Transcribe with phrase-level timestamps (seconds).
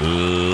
[0.00, 0.53] Love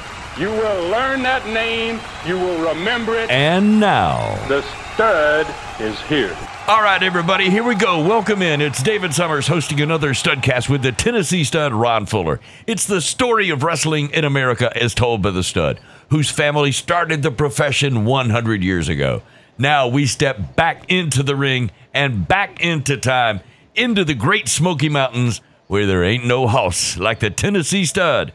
[0.39, 1.99] You will learn that name.
[2.25, 3.29] You will remember it.
[3.29, 4.61] And now, The
[4.93, 5.45] stud
[5.77, 6.35] is here.
[6.67, 8.01] All right, everybody, here we go.
[8.07, 8.61] Welcome in.
[8.61, 12.39] It's David Summers hosting another Studcast with the Tennessee Stud, Ron Fuller.
[12.65, 17.23] It's the story of wrestling in America as told by the Stud, whose family started
[17.23, 19.23] the profession 100 years ago.
[19.57, 23.41] Now we step back into the ring and back into time,
[23.75, 28.31] into the Great Smoky Mountains, where there ain't no house like the Tennessee Stud.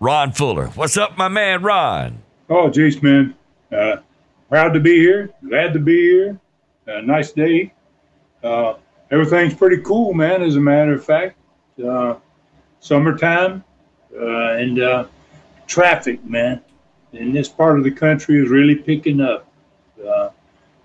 [0.00, 0.68] Ron Fuller.
[0.68, 2.22] What's up, my man, Ron?
[2.48, 3.34] Oh, geez, man.
[3.70, 3.98] Uh,
[4.48, 5.28] proud to be here.
[5.46, 6.40] Glad to be here.
[6.88, 7.74] Uh, nice day.
[8.42, 8.74] Uh,
[9.10, 11.36] everything's pretty cool, man, as a matter of fact.
[11.86, 12.14] Uh,
[12.80, 13.62] summertime
[14.18, 15.04] uh, and uh,
[15.66, 16.62] traffic, man,
[17.12, 19.46] in this part of the country is really picking up.
[20.02, 20.30] Uh,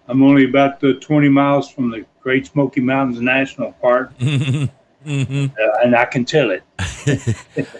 [0.09, 4.11] I'm only about uh, 20 miles from the Great Smoky Mountains National Park,
[5.05, 5.49] uh,
[5.83, 6.63] and I can tell it.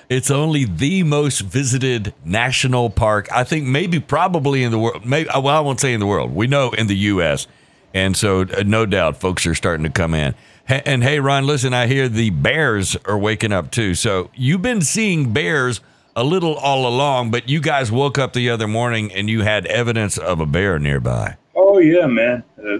[0.07, 5.03] It's only the most visited national park, I think, maybe probably in the world.
[5.05, 6.33] Maybe, well, I won't say in the world.
[6.33, 7.47] We know in the U.S.
[7.93, 10.35] And so, uh, no doubt, folks are starting to come in.
[10.67, 13.95] Ha- And hey, Ron, listen, I hear the bears are waking up too.
[13.95, 15.81] So, you've been seeing bears
[16.15, 19.65] a little all along, but you guys woke up the other morning and you had
[19.65, 21.35] evidence of a bear nearby.
[21.55, 22.43] Oh yeah, man.
[22.63, 22.79] Uh,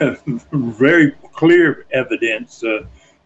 [0.00, 0.16] uh,
[0.52, 2.64] very clear evidence.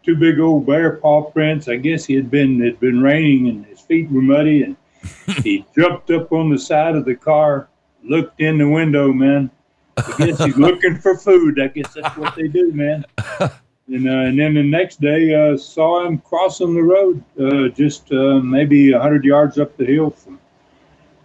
[0.06, 1.66] Two big old bear paw prints.
[1.66, 4.76] I guess he had been it had been raining and his feet were muddy, and
[5.42, 7.68] he jumped up on the side of the car,
[8.04, 9.50] looked in the window, man.
[9.96, 11.60] I guess he's looking for food.
[11.60, 13.04] I guess that's what they do, man.
[13.88, 18.10] And, uh, and then the next day, uh, saw him crossing the road, uh, just
[18.10, 20.40] uh, maybe a hundred yards up the hill from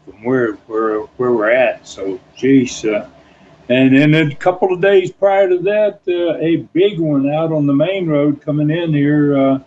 [0.06, 1.88] from where where where we're at.
[1.88, 2.86] So, geez.
[2.86, 3.10] Uh,
[3.70, 7.68] and then a couple of days prior to that, uh, a big one out on
[7.68, 9.60] the main road coming in here uh,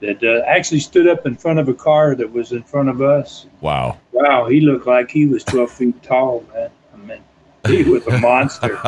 [0.00, 3.02] that uh, actually stood up in front of a car that was in front of
[3.02, 3.46] us.
[3.60, 3.98] Wow.
[4.12, 6.70] Wow, he looked like he was 12 feet tall, man.
[6.92, 7.22] I mean,
[7.66, 8.78] he was a monster.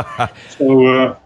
[0.51, 1.17] so, uh,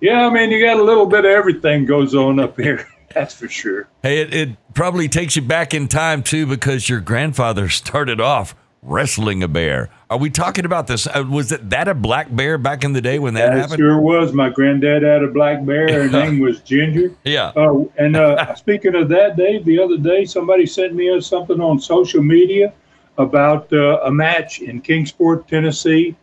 [0.00, 2.86] yeah, I mean, you got a little bit of everything goes on up here.
[3.14, 3.88] That's for sure.
[4.02, 8.54] Hey, it, it probably takes you back in time too because your grandfather started off
[8.84, 9.88] wrestling a bear.
[10.10, 11.06] Are we talking about this?
[11.06, 13.78] Uh, was it that a black bear back in the day when that That happened?
[13.78, 14.32] sure was.
[14.32, 15.90] My granddad had a black bear.
[16.04, 17.12] Her name was Ginger.
[17.24, 17.52] Yeah.
[17.56, 21.80] Oh, and uh, speaking of that, Dave, the other day somebody sent me something on
[21.80, 22.72] social media
[23.18, 26.14] about uh, a match in Kingsport, Tennessee,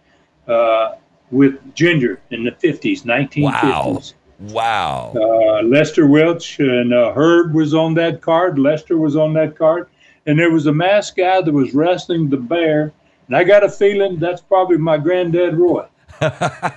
[0.47, 0.95] uh,
[1.31, 4.01] with Ginger in the fifties, nineteen Wow.
[4.49, 5.13] Wow.
[5.15, 8.57] Uh, Lester Welch and uh, Herb was on that card.
[8.59, 9.87] Lester was on that card,
[10.25, 12.93] and there was a masked guy that was wrestling the bear.
[13.27, 15.85] And I got a feeling that's probably my granddad Roy.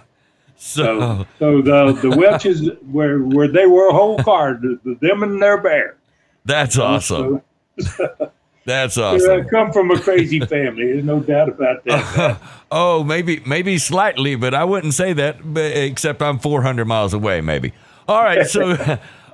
[0.56, 5.22] So, So, the the Welches where where they were a whole card, the, the, them
[5.22, 5.96] and their bear.
[6.44, 7.42] that's awesome.
[7.78, 8.30] So,
[8.66, 9.46] That's I awesome.
[9.48, 10.86] come from a crazy family.
[10.92, 12.40] There's no doubt about that.
[12.70, 15.36] Oh, maybe maybe slightly, but I wouldn't say that.
[15.54, 17.72] Except I'm 400 miles away, maybe.
[18.08, 18.70] All right, so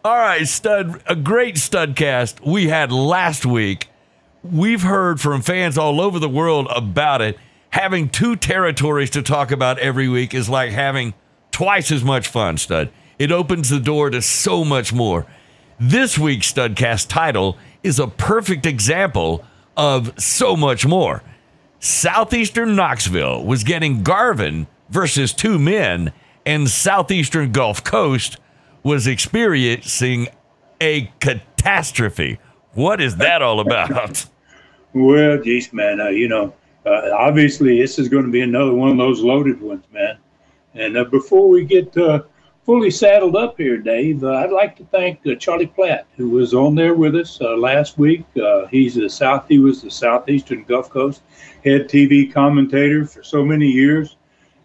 [0.04, 3.88] all right, stud, a great studcast we had last week.
[4.42, 7.38] We've heard from fans all over the world about it.
[7.70, 11.12] Having two territories to talk about every week is like having
[11.50, 12.90] twice as much fun, stud.
[13.18, 15.26] It opens the door to so much more.
[15.78, 19.44] This week's Studcast title is a perfect example
[19.76, 21.22] of so much more.
[21.78, 26.12] Southeastern Knoxville was getting Garvin versus two men,
[26.46, 28.38] and Southeastern Gulf Coast
[28.82, 30.28] was experiencing
[30.80, 32.38] a catastrophe.
[32.74, 34.26] What is that all about?
[34.92, 36.54] well, geez, man, uh, you know,
[36.86, 40.18] uh, obviously this is going to be another one of those loaded ones, man.
[40.74, 42.22] And uh, before we get uh,
[42.64, 46.54] fully saddled up here, Dave, uh, I'd like to thank uh, Charlie Platt, who was
[46.54, 48.24] on there with us last week.
[48.70, 49.46] He's the South.
[49.48, 51.22] He was the Southeastern Gulf Coast
[51.64, 54.16] head TV commentator for so many years,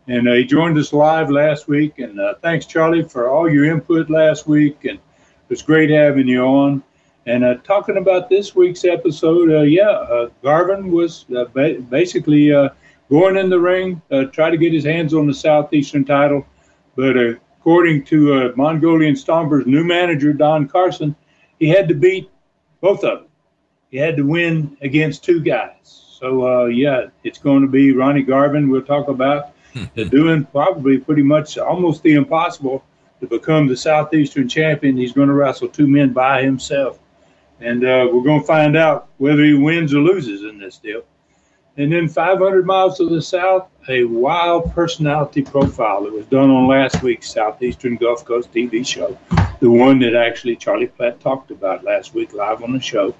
[0.07, 1.98] and he joined us live last week.
[1.98, 6.44] And thanks, Charlie, for all your input last week, and it was great having you
[6.44, 6.84] on.
[7.25, 12.50] And uh, talking about this week's episode, uh, yeah, uh, Garvin was ba- basically
[13.10, 14.01] going in the ring,
[14.31, 16.45] try to get his hands on the Southeastern title,
[16.95, 17.16] but
[17.66, 21.16] according to uh, Mongolian Stompers' new manager, Don Carson,
[21.57, 22.30] he had to beat
[22.80, 23.28] both of them.
[23.89, 25.74] He had to win against two guys.
[26.19, 29.86] So, uh, yeah, it's going to be Ronnie Garvin, we'll talk about, hmm.
[30.10, 32.83] doing probably pretty much almost the impossible
[33.19, 34.95] to become the Southeastern champion.
[34.95, 37.00] He's going to wrestle two men by himself.
[37.62, 41.04] And uh, we're going to find out whether he wins or loses in this deal.
[41.78, 46.68] And then 500 miles to the south, a wild personality profile that was done on
[46.68, 49.18] last week's Southeastern Gulf Coast TV show,
[49.60, 53.13] the one that actually Charlie Platt talked about last week live on the show.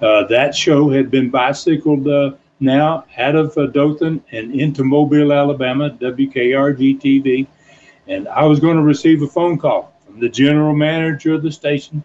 [0.00, 5.32] Uh, that show had been bicycled uh, now out of uh, Dothan and into Mobile,
[5.32, 7.46] Alabama, WKRG TV.
[8.06, 11.52] And I was going to receive a phone call from the general manager of the
[11.52, 12.02] station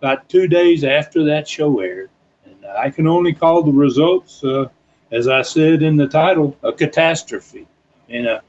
[0.00, 2.10] about two days after that show aired.
[2.44, 4.68] And I can only call the results uh,
[5.14, 7.66] as I said in the title, a catastrophe.
[8.08, 8.40] And uh,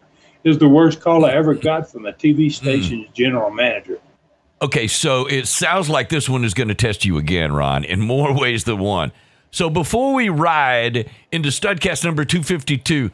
[0.43, 3.13] is the worst call I ever got from a TV station's mm.
[3.13, 3.99] general manager.
[4.61, 8.01] Okay, so it sounds like this one is going to test you again, Ron, in
[8.01, 9.11] more ways than one.
[9.51, 13.11] So before we ride into Studcast number 252,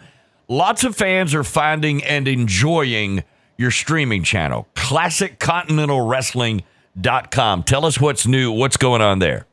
[0.48, 3.24] lots of fans are finding and enjoying
[3.58, 4.68] your streaming channel,
[7.00, 7.64] ClassicContinentalWrestling.com.
[7.64, 9.46] Tell us what's new, what's going on there.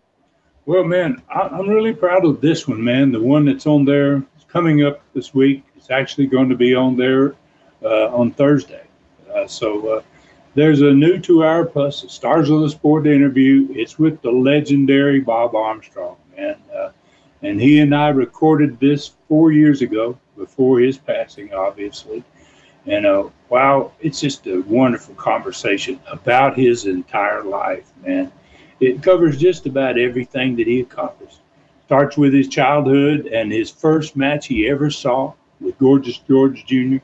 [0.66, 3.10] Well, man, I, am really proud of this one, man.
[3.12, 5.64] The one that's on there is coming up this week.
[5.76, 7.34] It's actually going to be on there
[7.82, 8.86] uh, on Thursday.
[9.34, 10.02] Uh, so uh,
[10.54, 13.68] there's a new two-hour plus Stars of the Sport interview.
[13.70, 16.56] It's with the legendary Bob Armstrong, man.
[16.74, 16.90] Uh,
[17.42, 22.22] and he and I recorded this four years ago, before his passing, obviously.
[22.88, 28.32] And uh, wow, it's just a wonderful conversation about his entire life, man
[28.80, 31.40] it covers just about everything that he accomplished.
[31.86, 36.98] Starts with his childhood and his first match he ever saw with Gorgeous George Jr.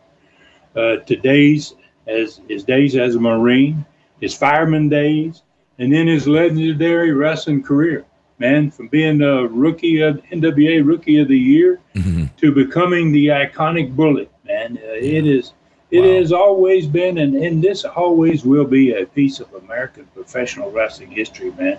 [0.76, 1.74] Uh, today's
[2.06, 3.84] as his days as a Marine,
[4.20, 5.42] his fireman days,
[5.78, 8.04] and then his legendary wrestling career.
[8.38, 12.26] Man, from being a rookie of NWA Rookie of the Year mm-hmm.
[12.36, 14.30] to becoming the iconic Bullet.
[14.44, 15.54] Man, uh, it is
[15.90, 16.18] it wow.
[16.18, 21.10] has always been, and, and this always will be a piece of American professional wrestling
[21.10, 21.78] history, man.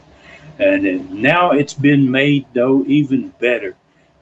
[0.60, 3.76] And, and now it's been made, though, even better.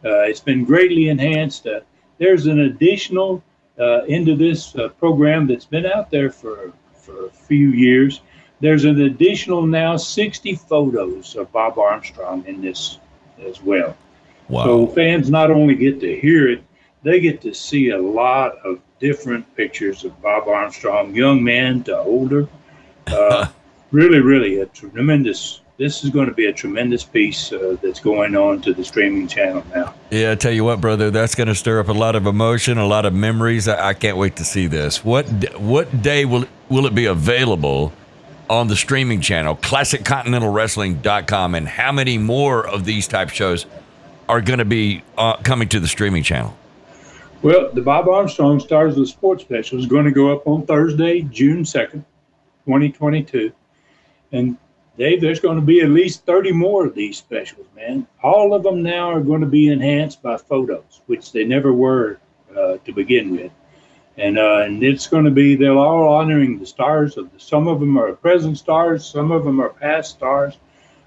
[0.04, 1.68] Uh, it's been greatly enhanced.
[1.68, 1.82] Uh,
[2.18, 3.44] there's an additional
[3.80, 8.22] uh, into this uh, program that's been out there for, for a few years.
[8.60, 13.00] There's an additional now 60 photos of Bob Armstrong in this
[13.46, 13.96] as well.
[14.50, 14.66] Wow.
[14.66, 16.64] So fans not only get to hear it,
[17.04, 21.98] they get to see a lot of different pictures of Bob Armstrong, young man to
[21.98, 22.48] older.
[23.06, 23.48] Uh,
[23.92, 25.60] really, really a tremendous.
[25.76, 29.28] This is going to be a tremendous piece uh, that's going on to the streaming
[29.28, 29.94] channel now.
[30.10, 32.78] Yeah, I tell you what, brother, that's going to stir up a lot of emotion,
[32.78, 33.68] a lot of memories.
[33.68, 35.04] I, I can't wait to see this.
[35.04, 35.26] What
[35.60, 37.92] what day will will it be available?
[38.50, 43.66] on the streaming channel, classiccontinentalwrestling.com, and how many more of these type shows
[44.28, 46.54] are going to be uh, coming to the streaming channel?
[47.44, 50.66] Well, the Bob Armstrong Stars of the Sports Special is going to go up on
[50.66, 52.06] Thursday, June 2nd,
[52.66, 53.52] 2022.
[54.32, 54.58] And
[54.98, 58.08] Dave, there's going to be at least 30 more of these specials, man.
[58.24, 62.18] All of them now are going to be enhanced by photos, which they never were
[62.58, 63.52] uh, to begin with.
[64.18, 67.68] And, uh, and it's going to be, they're all honoring the stars of the, some
[67.68, 70.58] of them are present stars, some of them are past stars.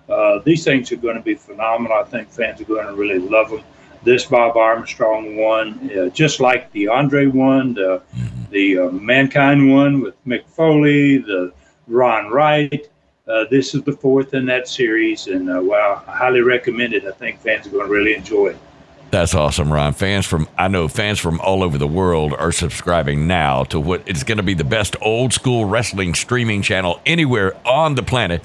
[0.07, 1.97] Uh, these things are going to be phenomenal.
[1.97, 3.65] I think fans are going to really love them
[4.07, 8.51] this Bob Armstrong one, uh, just like the Andre one, the mm-hmm.
[8.51, 11.53] the uh, Mankind one with Mick Foley, the
[11.89, 12.89] Ron Wright.
[13.27, 17.05] Uh, this is the fourth in that series, and uh, wow, I highly recommend it.
[17.05, 18.57] I think fans are going to really enjoy it.
[19.11, 19.93] That's awesome, Ron.
[19.93, 24.09] Fans from I know fans from all over the world are subscribing now to what
[24.09, 28.43] is going to be the best old school wrestling streaming channel anywhere on the planet.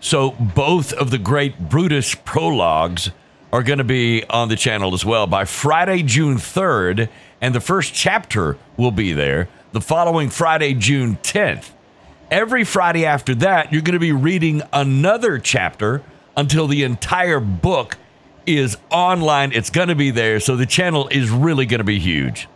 [0.00, 3.10] So both of the great Brutus prologues
[3.52, 7.08] are going to be on the channel as well by Friday, June 3rd,
[7.40, 11.70] and the first chapter will be there the following Friday, June 10th.
[12.30, 16.02] Every Friday after that, you're going to be reading another chapter
[16.34, 17.98] until the entire book
[18.46, 19.52] is online.
[19.52, 22.48] It's going to be there, so the channel is really going to be huge.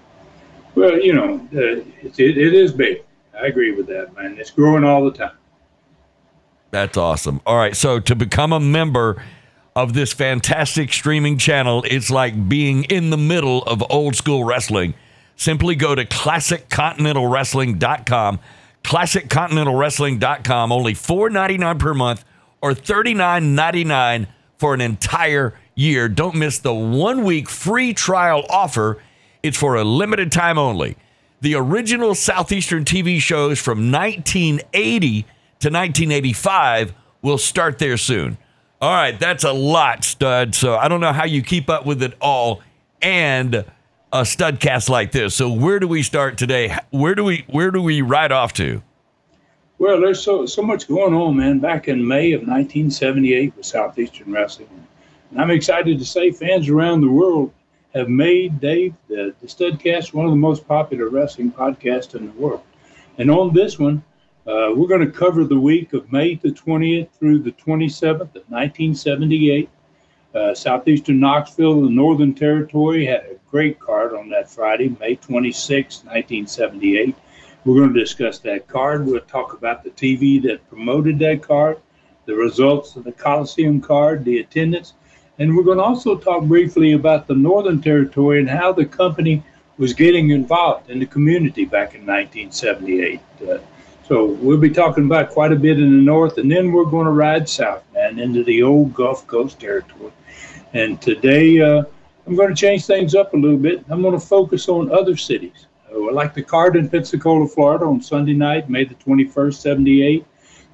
[0.75, 3.03] Well, you know, uh, it, it is big.
[3.35, 4.37] I agree with that, man.
[4.39, 5.37] It's growing all the time.
[6.71, 7.41] That's awesome.
[7.47, 7.77] All right.
[7.77, 9.23] So to become a member
[9.77, 14.95] of this fantastic streaming channel, it's like being in the middle of old school wrestling.
[15.37, 18.41] Simply go to classiccontinentalwrestling.com,
[18.83, 22.25] classiccontinentalwrestling.com, only $4.99 per month
[22.63, 26.09] or $39.99 for an entire year.
[26.09, 29.03] Don't miss the one week free trial offer.
[29.43, 30.97] It's for a limited time only.
[31.43, 38.39] The original Southeastern TV shows from 1980 to 1985 will start there soon.
[38.79, 40.55] All right, that's a lot, stud.
[40.55, 42.63] So I don't know how you keep up with it all
[43.01, 43.55] and
[44.13, 45.35] a studcast like this.
[45.35, 46.77] So where do we start today?
[46.91, 48.83] Where do we where do we ride off to?
[49.79, 51.59] Well, there's so so much going on, man.
[51.59, 54.69] Back in May of 1978 with Southeastern Wrestling,
[55.31, 57.53] and I'm excited to say fans around the world
[57.95, 62.33] have made Dave the, the Studcast one of the most popular wrestling podcasts in the
[62.33, 62.63] world.
[63.17, 64.03] And on this one,
[64.47, 68.45] uh, we're going to cover the week of May the 20th through the 27th of
[68.49, 69.69] 1978.
[70.35, 76.05] Uh, Southeastern Knoxville, the Northern Territory, had a great card on that Friday, May 26,
[76.05, 77.17] 1978.
[77.65, 79.05] We're going to discuss that card.
[79.05, 81.81] We'll talk about the TV that promoted that card,
[82.27, 84.95] the results of the Coliseum card, the attendance,
[85.41, 89.43] and we're going to also talk briefly about the Northern Territory and how the company
[89.77, 93.21] was getting involved in the community back in 1978.
[93.43, 93.59] Uh,
[94.09, 97.07] so we'll be talking about quite a bit in the north, and then we're going
[97.07, 100.13] to ride south, man, into the old Gulf Coast territory.
[100.73, 101.83] And today, uh,
[102.27, 103.85] I'm going to change things up a little bit.
[103.89, 105.67] I'm going to focus on other cities.
[105.93, 110.27] Uh, like the card in Pensacola, Florida on Sunday night, May the 21st, 78.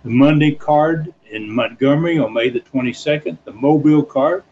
[0.04, 3.38] The Monday card in Montgomery on May the 22nd.
[3.44, 4.44] The Mobile card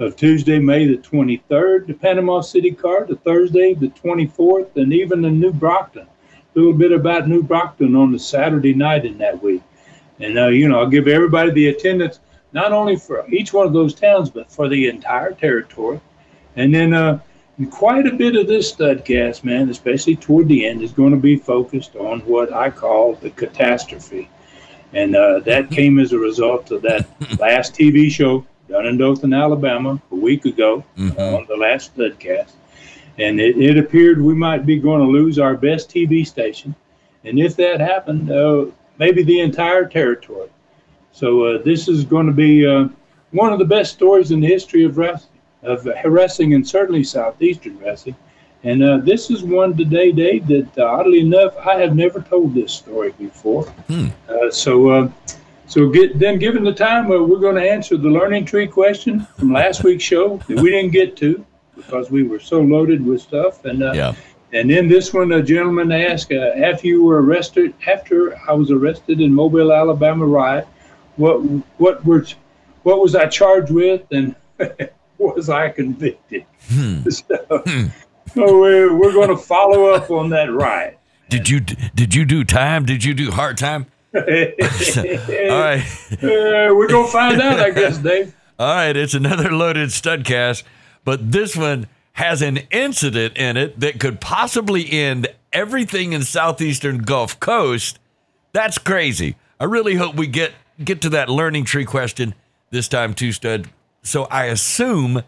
[0.00, 5.22] of Tuesday, May the 23rd, the Panama City card, the Thursday, the 24th, and even
[5.22, 6.06] the New Brockton.
[6.54, 9.62] A little bit about New Brockton on the Saturday night in that week.
[10.20, 12.20] And, uh, you know, I'll give everybody the attendance,
[12.52, 16.00] not only for each one of those towns, but for the entire territory.
[16.56, 17.18] And then uh,
[17.70, 21.36] quite a bit of this studcast, man, especially toward the end, is going to be
[21.36, 24.28] focused on what I call the catastrophe.
[24.92, 27.06] And uh, that came as a result of that
[27.40, 31.20] last TV show done in Dothan, Alabama, a week ago mm-hmm.
[31.20, 32.52] on the last Studcast.
[33.18, 36.74] And it, it, appeared we might be going to lose our best TV station.
[37.24, 38.66] And if that happened, uh,
[38.98, 40.48] maybe the entire territory.
[41.12, 42.88] So uh, this is going to be uh,
[43.30, 47.78] one of the best stories in the history of wrestling, of wrestling and certainly Southeastern
[47.78, 48.16] wrestling.
[48.64, 52.54] And uh, this is one today, Dave, that uh, oddly enough, I have never told
[52.54, 53.64] this story before.
[53.88, 54.08] Hmm.
[54.28, 55.12] Uh, so
[55.66, 59.26] so get, then, given the time, uh, we're going to answer the learning tree question
[59.36, 61.44] from last week's show that we didn't get to
[61.76, 63.64] because we were so loaded with stuff.
[63.64, 64.14] And uh, yeah.
[64.52, 68.70] and then this one, a gentleman asked, uh, after you were arrested, after I was
[68.70, 70.66] arrested in Mobile, Alabama riot,
[71.16, 71.38] what
[71.78, 72.24] what were
[72.82, 74.34] what was I charged with, and
[75.18, 76.44] was I convicted?
[76.68, 77.02] Hmm.
[77.08, 77.86] so, hmm.
[78.34, 80.98] so we're, we're going to follow up on that riot.
[81.28, 82.84] Did you did you do time?
[82.84, 83.86] Did you do hard time?
[84.14, 85.82] All right.
[86.12, 88.32] Uh, we're going to find out, I guess, Dave.
[88.58, 88.96] All right.
[88.96, 90.62] It's another loaded studcast,
[91.04, 96.98] but this one has an incident in it that could possibly end everything in southeastern
[96.98, 97.98] Gulf Coast.
[98.52, 99.36] That's crazy.
[99.58, 102.34] I really hope we get get to that learning tree question
[102.70, 103.68] this time too, Stud.
[104.02, 105.22] So I assume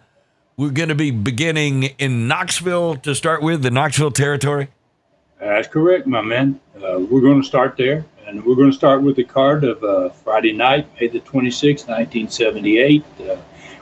[0.56, 4.68] we're going to be beginning in Knoxville to start with, the Knoxville territory.
[5.38, 6.61] That's correct, my man.
[6.76, 8.04] Uh, we're going to start there.
[8.26, 11.87] And we're going to start with the card of uh, Friday night, May the 26th,
[11.87, 13.04] 1978.
[13.21, 13.37] Uh,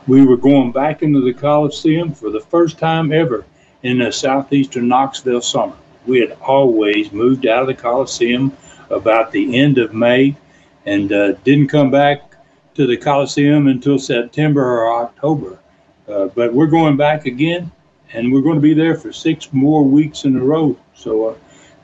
[0.07, 3.45] we were going back into the Coliseum for the first time ever
[3.83, 5.77] in the southeastern Knoxville summer.
[6.07, 8.57] We had always moved out of the Coliseum
[8.91, 10.37] about the end of May
[10.85, 12.35] and uh, didn't come back
[12.75, 15.59] to the Coliseum until September or October.
[16.07, 17.71] Uh, but we're going back again,
[18.13, 20.77] and we're going to be there for six more weeks in a row.
[20.95, 21.35] So, uh,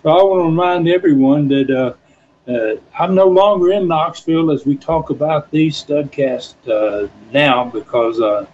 [0.02, 1.96] so I want to remind everyone that
[2.50, 7.64] uh, uh, I'm no longer in Knoxville as we talk about these studcasts uh, now
[7.64, 8.46] because, uh,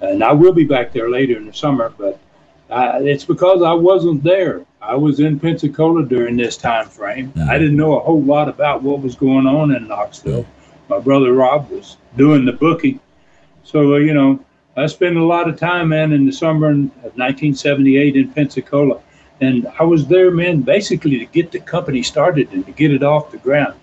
[0.00, 2.18] and I will be back there later in the summer, but
[2.70, 4.64] I, it's because I wasn't there.
[4.80, 7.32] I was in Pensacola during this time frame.
[7.32, 7.50] Mm-hmm.
[7.50, 10.46] I didn't know a whole lot about what was going on in Knoxville.
[10.88, 13.00] My brother Rob was doing the booking.
[13.64, 14.44] So, uh, you know,
[14.76, 19.00] I spent a lot of time, man, in the summer of 1978 in Pensacola.
[19.40, 23.02] And I was there, man, basically to get the company started and to get it
[23.02, 23.74] off the ground.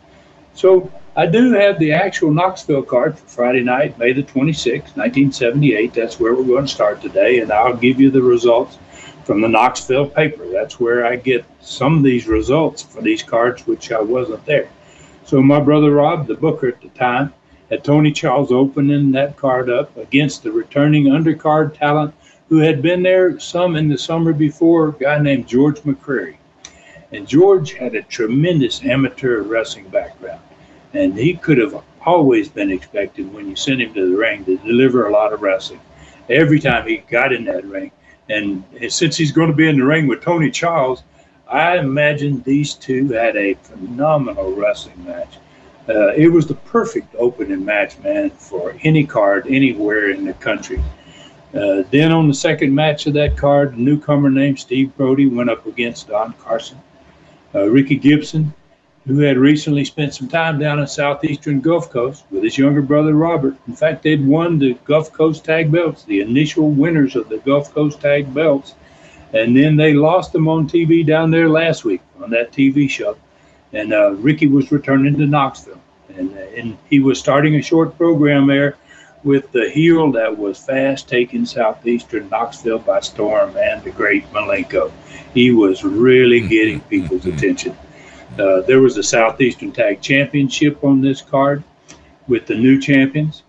[0.54, 5.94] So I do have the actual Knoxville card for Friday night, May the 26th, 1978.
[5.94, 7.40] That's where we're going to start today.
[7.40, 8.78] And I'll give you the results
[9.24, 10.48] from the Knoxville paper.
[10.52, 14.70] That's where I get some of these results for these cards, which I wasn't there.
[15.26, 17.34] So my brother Rob, the booker at the time,
[17.70, 22.14] had Tony Charles opening that card up against the returning undercard talent
[22.50, 26.38] who had been there some in the summer before, a guy named George McCreary.
[27.12, 30.42] And George had a tremendous amateur wrestling background.
[30.94, 34.58] And he could have always been expected when you sent him to the ring to
[34.58, 35.82] deliver a lot of wrestling.
[36.30, 37.92] Every time he got in that ring,
[38.30, 41.04] and since he's going to be in the ring with Tony Charles,
[41.50, 45.38] I imagine these two had a phenomenal wrestling match.
[45.88, 50.84] Uh, it was the perfect opening match, man, for any card anywhere in the country.
[51.54, 55.50] Uh, then on the second match of that card, a newcomer named Steve Brody went
[55.50, 56.80] up against Don Carson.
[57.56, 58.54] Uh, Ricky Gibson
[59.08, 63.14] who had recently spent some time down in southeastern Gulf Coast with his younger brother
[63.14, 63.56] Robert.
[63.66, 67.74] In fact, they'd won the Gulf Coast Tag Belts, the initial winners of the Gulf
[67.74, 68.76] Coast Tag Belts.
[69.34, 73.18] And then they lost them on TV down there last week on that TV show.
[73.72, 75.80] And uh, Ricky was returning to Knoxville.
[76.14, 78.76] And, uh, and he was starting a short program there
[79.28, 84.90] with the heel that was fast taking southeastern Knoxville by storm and the great Malenko.
[85.34, 87.76] He was really getting people's attention.
[88.40, 91.62] Uh, there was a Southeastern Tag Championship on this card
[92.30, 93.44] with the new champions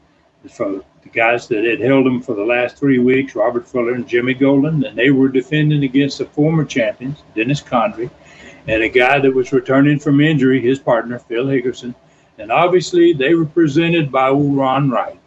[0.50, 4.08] from the guys that had held them for the last three weeks, Robert Fuller and
[4.08, 8.10] Jimmy Golden, and they were defending against the former champions, Dennis Condrey,
[8.66, 11.94] and a guy that was returning from injury, his partner, Phil Hickerson.
[12.38, 15.18] And obviously, they were presented by Ron Wright.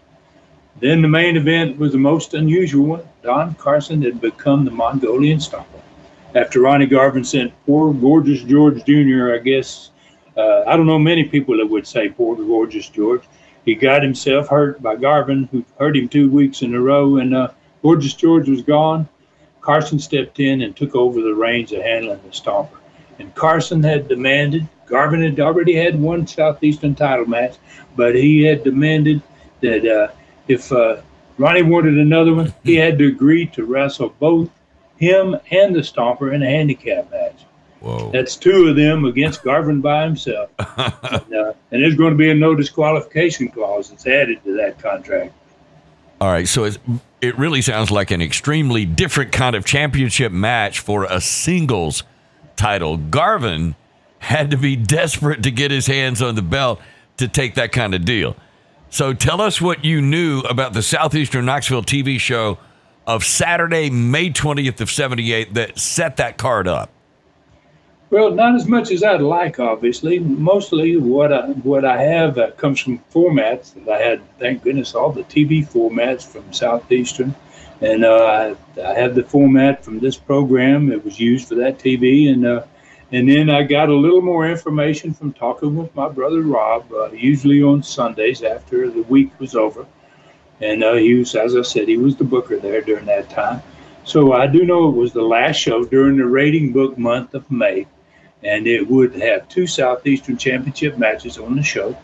[0.82, 3.04] Then the main event was the most unusual one.
[3.24, 5.82] Don Carson had become the Mongolian Stomper
[6.36, 9.34] after Ronnie Garvin sent poor gorgeous George Jr.
[9.34, 9.92] I guess
[10.38, 13.24] uh, I don't know many people that would say poor gorgeous George.
[13.66, 17.36] He got himself hurt by Garvin, who hurt him two weeks in a row, and
[17.36, 17.50] uh,
[17.82, 19.08] gorgeous George was gone.
[19.60, 22.78] Carson stepped in and took over the reins of handling the Stomper.
[23.20, 24.68] And Carson had demanded.
[24.88, 27.58] Garvin had already had one Southeastern title match,
[27.96, 29.22] but he had demanded
[29.60, 30.12] that uh,
[30.52, 31.02] if uh,
[31.38, 34.50] Ronnie wanted another one, he had to agree to wrestle both
[34.98, 37.46] him and the Stomper in a handicap match.
[37.80, 38.12] Whoa.
[38.12, 40.52] That's two of them against Garvin by himself.
[40.60, 44.78] and, uh, and, there's going to be a no disqualification clause that's added to that
[44.78, 45.34] contract.
[46.20, 46.48] All right.
[46.48, 46.70] So
[47.22, 52.04] it really sounds like an extremely different kind of championship match for a singles
[52.56, 52.98] title.
[52.98, 53.76] Garvin
[54.20, 56.80] had to be desperate to get his hands on the belt
[57.18, 58.36] to take that kind of deal.
[58.92, 62.58] So tell us what you knew about the Southeastern Knoxville TV show
[63.08, 66.90] of Saturday, May 20th of 78 that set that card up?
[68.10, 70.20] Well, not as much as I'd like, obviously.
[70.20, 74.94] Mostly what I, what I have uh, comes from formats that I had, thank goodness,
[74.94, 77.34] all the TV formats from Southeastern.
[77.80, 81.80] And uh, I, I have the format from this program that was used for that
[81.80, 82.30] TV.
[82.30, 82.66] And, uh,
[83.12, 87.12] and then I got a little more information from talking with my brother Rob, uh,
[87.12, 89.86] usually on Sundays after the week was over.
[90.62, 93.62] And uh, he was, as I said, he was the booker there during that time.
[94.06, 97.50] So I do know it was the last show during the rating book month of
[97.52, 97.86] May,
[98.44, 101.98] and it would have two Southeastern Championship matches on the show.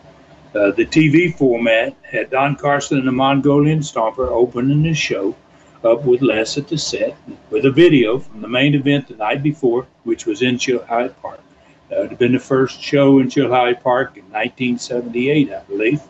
[0.54, 5.34] Uh, the TV format had Don Carson and the Mongolian Stomper opening the show
[5.84, 7.16] up with Les at the set
[7.50, 11.40] with a video from the main event the night before, which was in Chilhowee Park.
[11.88, 16.02] That would have been the first show in Chilhowee Park in 1978, I believe.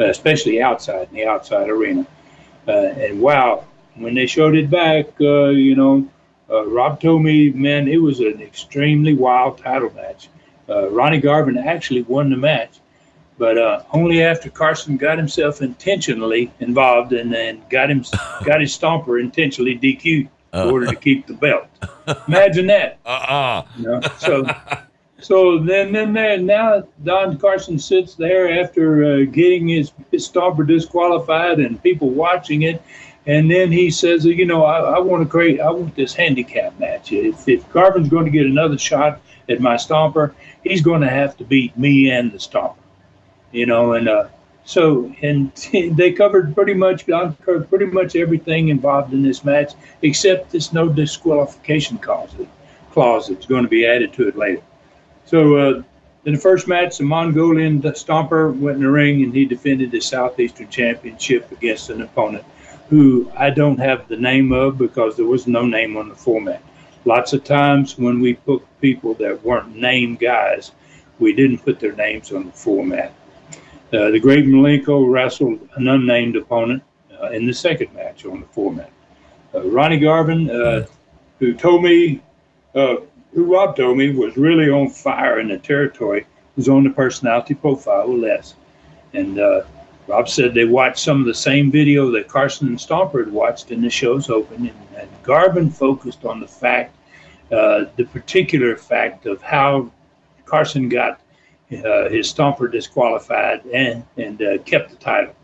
[0.00, 2.06] Uh, especially outside in the outside arena.
[2.68, 3.64] Uh, and wow,
[3.96, 6.08] when they showed it back, uh, you know,
[6.48, 10.28] Rob told me, man, it was an extremely wild title match.
[10.68, 12.78] Ronnie Garvin actually won the match
[13.38, 18.04] but uh, only after Carson got himself intentionally involved and then got him
[18.44, 21.66] got his stomper intentionally DQ'd in order to keep the belt.
[22.28, 22.98] Imagine that.
[23.04, 23.64] Uh-uh.
[23.76, 24.00] You know?
[24.18, 24.46] So
[25.20, 30.66] so then, then there, now Don Carson sits there after uh, getting his, his stomper
[30.66, 32.80] disqualified and people watching it,
[33.26, 36.78] and then he says, you know, I, I want to create, I want this handicap
[36.78, 37.12] match.
[37.12, 41.36] If, if Garvin's going to get another shot at my stomper, he's going to have
[41.38, 42.76] to beat me and the stomper,
[43.52, 44.28] you know, and uh,
[44.64, 49.72] so and they covered pretty much Don covered pretty much everything involved in this match
[50.02, 52.34] except this no disqualification clause
[52.90, 54.62] clause that's going to be added to it later.
[55.24, 55.82] So uh,
[56.24, 60.00] in the first match, the Mongolian Stomper went in the ring and he defended the
[60.00, 62.44] Southeastern Championship against an opponent
[62.88, 66.62] who I don't have the name of because there was no name on the format.
[67.04, 70.72] Lots of times when we put people that weren't named guys,
[71.18, 73.12] we didn't put their names on the format.
[73.90, 76.82] Uh, the Great Malenko wrestled an unnamed opponent
[77.22, 78.90] uh, in the second match on the format.
[79.54, 80.84] Uh, Ronnie Garvin uh,
[81.38, 82.20] who told me,
[82.74, 82.96] uh,
[83.32, 87.54] who Rob told me was really on fire in the territory, was on the personality
[87.54, 88.54] profile with Les.
[89.14, 89.38] And
[90.06, 93.70] Rob said they watched some of the same video that Carson and Stomper had watched
[93.70, 96.94] in the show's open, and, and Garvin focused on the fact,
[97.48, 99.90] the particular fact of how
[100.44, 101.20] Carson got
[101.72, 105.34] uh, his Stomper disqualified and and uh, kept the title.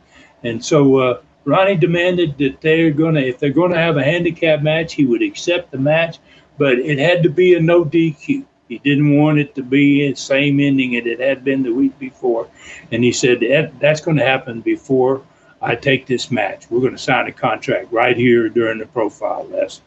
[0.42, 4.94] And so uh, Ronnie demanded that they're gonna, if they're gonna have a handicap match,
[4.94, 6.18] he would accept the match,
[6.58, 8.44] but it had to be a no DQ.
[8.68, 11.98] He didn't want it to be the same ending that it had been the week
[11.98, 12.48] before.
[12.90, 15.22] And he said, that, that's going to happen before
[15.60, 16.70] I take this match.
[16.70, 19.82] We're going to sign a contract right here during the profile, Les.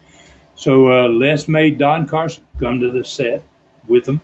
[0.55, 3.43] So uh, Les made Don Carson come to the set
[3.87, 4.21] with him.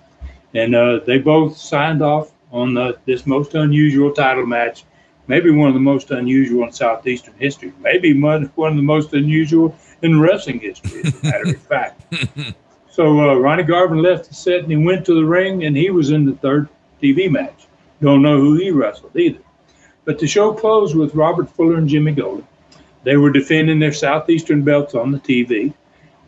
[0.53, 4.85] And uh, they both signed off on the, this most unusual title match,
[5.27, 9.13] maybe one of the most unusual in Southeastern history, maybe one, one of the most
[9.13, 12.13] unusual in wrestling history, as a matter of fact.
[12.93, 15.89] So uh, Ronnie Garvin left the set and he went to the ring and he
[15.89, 16.69] was in the third
[17.01, 17.65] TV match.
[18.03, 19.39] Don't know who he wrestled either.
[20.05, 22.47] But the show closed with Robert Fuller and Jimmy Golden.
[23.03, 25.73] They were defending their Southeastern belts on the TV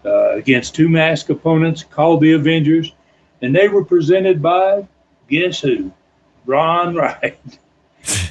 [0.04, 2.94] uh, against two masked opponents called the Avengers.
[3.42, 4.88] And they were presented by,
[5.30, 5.92] guess who?
[6.46, 7.40] Ron Wright.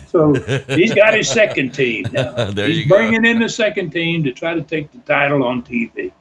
[0.07, 0.33] So
[0.69, 2.53] he's got his second team now.
[2.53, 6.13] he's bringing in the second team to try to take the title on TV.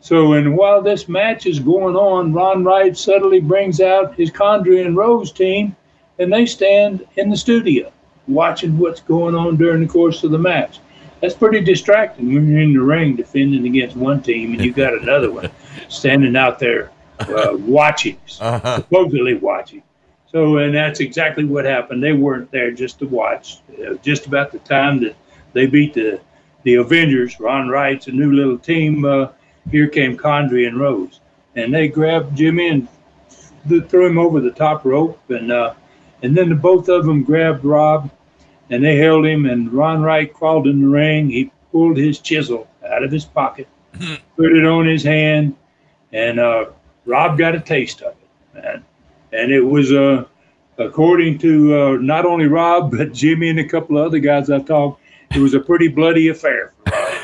[0.00, 4.86] So, and while this match is going on, Ron Wright suddenly brings out his Condrey
[4.86, 5.74] and Rose team,
[6.20, 7.90] and they stand in the studio
[8.28, 10.78] watching what's going on during the course of the match.
[11.20, 14.94] That's pretty distracting when you're in the ring defending against one team and you've got
[14.94, 15.50] another one
[15.88, 18.76] standing out there uh, watching, uh-huh.
[18.76, 19.82] supposedly watching.
[20.30, 22.02] So, and that's exactly what happened.
[22.02, 23.58] They weren't there just to watch.
[23.72, 25.16] Uh, just about the time that
[25.52, 26.20] they beat the
[26.64, 29.04] the Avengers, Ron Wright's a new little team.
[29.04, 29.28] Uh,
[29.70, 31.20] here came Condrey and Rose,
[31.54, 32.88] and they grabbed Jimmy and
[33.88, 35.74] threw him over the top rope, and uh,
[36.22, 38.10] and then the both of them grabbed Rob,
[38.70, 39.46] and they held him.
[39.46, 41.30] And Ron Wright crawled in the ring.
[41.30, 43.68] He pulled his chisel out of his pocket,
[44.36, 45.56] put it on his hand,
[46.12, 46.66] and uh,
[47.08, 48.84] Rob got a taste of it, man.
[49.32, 50.26] And it was uh,
[50.76, 54.66] according to uh, not only Rob but Jimmy and a couple of other guys I've
[54.66, 55.00] talked,
[55.34, 57.14] it was a pretty bloody affair for Rob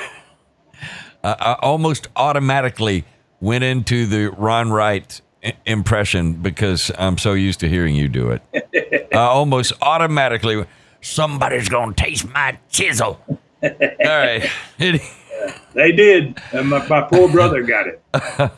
[1.24, 3.04] I almost automatically
[3.40, 5.20] went into the Ron Wright
[5.64, 9.08] impression because I'm so used to hearing you do it.
[9.12, 10.66] I almost automatically,
[11.00, 13.20] somebody's going to taste my chisel.
[13.26, 13.70] All
[14.02, 14.50] right.
[14.78, 16.38] they did.
[16.52, 18.02] And my, my poor brother got it.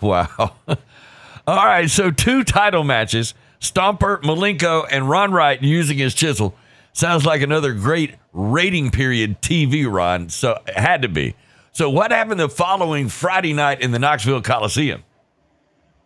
[0.00, 0.56] wow.
[1.46, 1.88] All right.
[1.88, 6.54] So, two title matches Stomper, Malenko, and Ron Wright using his chisel.
[6.92, 10.28] Sounds like another great rating period TV, Ron.
[10.28, 11.36] So, it had to be.
[11.72, 15.04] So, what happened the following Friday night in the Knoxville Coliseum?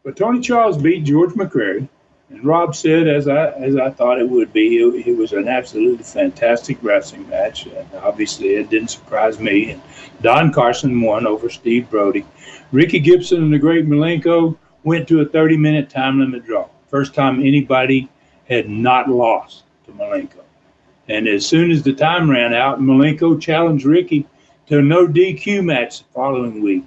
[0.05, 1.89] But Tony Charles beat George McCrary,
[2.29, 5.49] and Rob said, as I as I thought it would be, it, it was an
[5.49, 7.67] absolutely fantastic wrestling match.
[7.67, 9.71] And obviously, it didn't surprise me.
[9.71, 9.83] And
[10.21, 12.27] Don Carson won over Steve Brody.
[12.73, 16.69] Ricky Gibson and the Great Malenko went to a 30-minute time limit draw.
[16.89, 18.09] First time anybody
[18.49, 20.43] had not lost to Malenko.
[21.09, 24.27] And as soon as the time ran out, Malenko challenged Ricky
[24.67, 26.85] to a no DQ match the following week.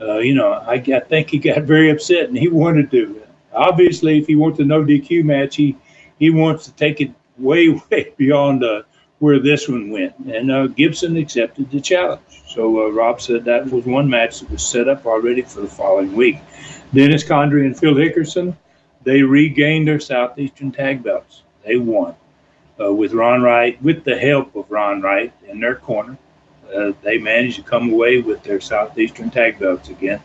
[0.00, 3.22] Uh, you know, I, I, think he got very upset and he wanted to.
[3.52, 5.76] Obviously, if he wants a no DQ match, he
[6.18, 8.82] he wants to take it way way beyond uh,
[9.18, 10.16] where this one went.
[10.20, 12.22] And uh, Gibson accepted the challenge.
[12.48, 15.68] So uh, Rob said that was one match that was set up already for the
[15.68, 16.38] following week.
[16.94, 18.56] Dennis Condrey and Phil Hickerson,
[19.04, 21.42] they regained their Southeastern tag belts.
[21.64, 22.14] They won
[22.80, 26.18] uh, with Ron Wright, with the help of Ron Wright in their corner
[26.74, 30.20] uh, they managed to come away with their Southeastern tag belts again.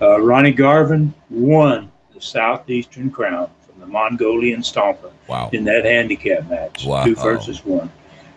[0.00, 5.50] Uh, Ronnie Garvin won the Southeastern crown from the Mongolian Stomper wow.
[5.52, 7.04] in that handicap match, wow.
[7.04, 7.90] two versus one.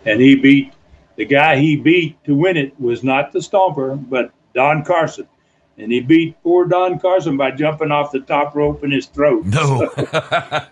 [0.04, 0.72] And he beat
[1.16, 5.28] the guy he beat to win it was not the Stomper, but Don Carson.
[5.78, 9.46] And he beat poor Don Carson by jumping off the top rope in his throat.
[9.46, 9.90] No.
[9.96, 10.04] so,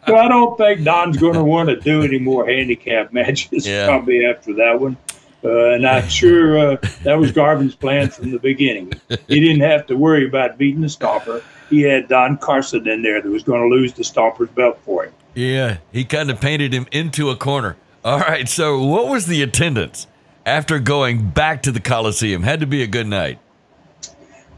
[0.07, 3.87] so I don't think Don's going to want to do any more handicap matches yeah.
[3.87, 4.97] probably after that one.
[5.43, 8.93] Uh, and I'm sure uh, that was Garvin's plan from the beginning.
[9.27, 11.43] He didn't have to worry about beating the Stomper.
[11.71, 15.05] He had Don Carson in there that was going to lose the Stomper's belt for
[15.05, 15.15] him.
[15.35, 17.77] Yeah, he kind of painted him into a corner.
[18.05, 20.07] All right, so what was the attendance
[20.45, 22.43] after going back to the Coliseum?
[22.43, 23.39] Had to be a good night.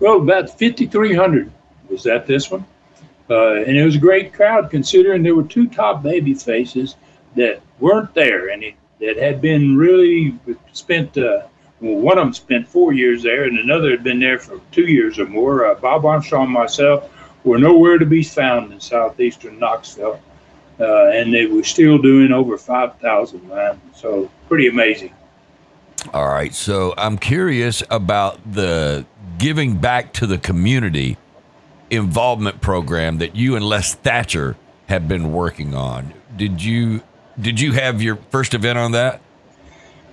[0.02, 1.48] Well, about 5,300
[1.88, 2.66] was at this one.
[3.30, 6.96] Uh, and it was a great crowd considering there were two top baby faces
[7.36, 8.48] that weren't there.
[8.48, 10.36] And it, that had been really
[10.72, 11.42] spent uh,
[11.80, 14.86] well, one of them spent four years there, and another had been there for two
[14.86, 15.66] years or more.
[15.66, 17.08] Uh, Bob Armstrong and myself
[17.44, 20.20] were nowhere to be found in southeastern Knoxville,
[20.80, 23.80] uh, and they were still doing over 5,000, man.
[23.94, 25.12] So pretty amazing.
[26.12, 26.52] All right.
[26.52, 29.06] So I'm curious about the
[29.42, 31.16] giving back to the community
[31.90, 36.14] involvement program that you and Les Thatcher have been working on.
[36.36, 37.02] Did you
[37.40, 39.20] did you have your first event on that?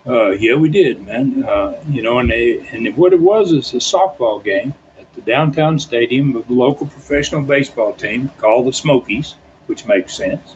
[0.07, 1.43] Uh, yeah, we did, man.
[1.43, 5.21] Uh, you know, and they, and what it was is a softball game at the
[5.21, 9.35] downtown stadium of the local professional baseball team called the Smokies,
[9.67, 10.55] which makes sense.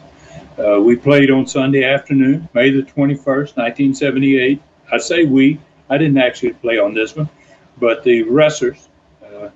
[0.58, 4.60] Uh, we played on Sunday afternoon, May the 21st, 1978.
[4.90, 5.60] I say we.
[5.90, 7.28] I didn't actually play on this one,
[7.78, 8.88] but the wrestlers,
[9.24, 9.50] uh,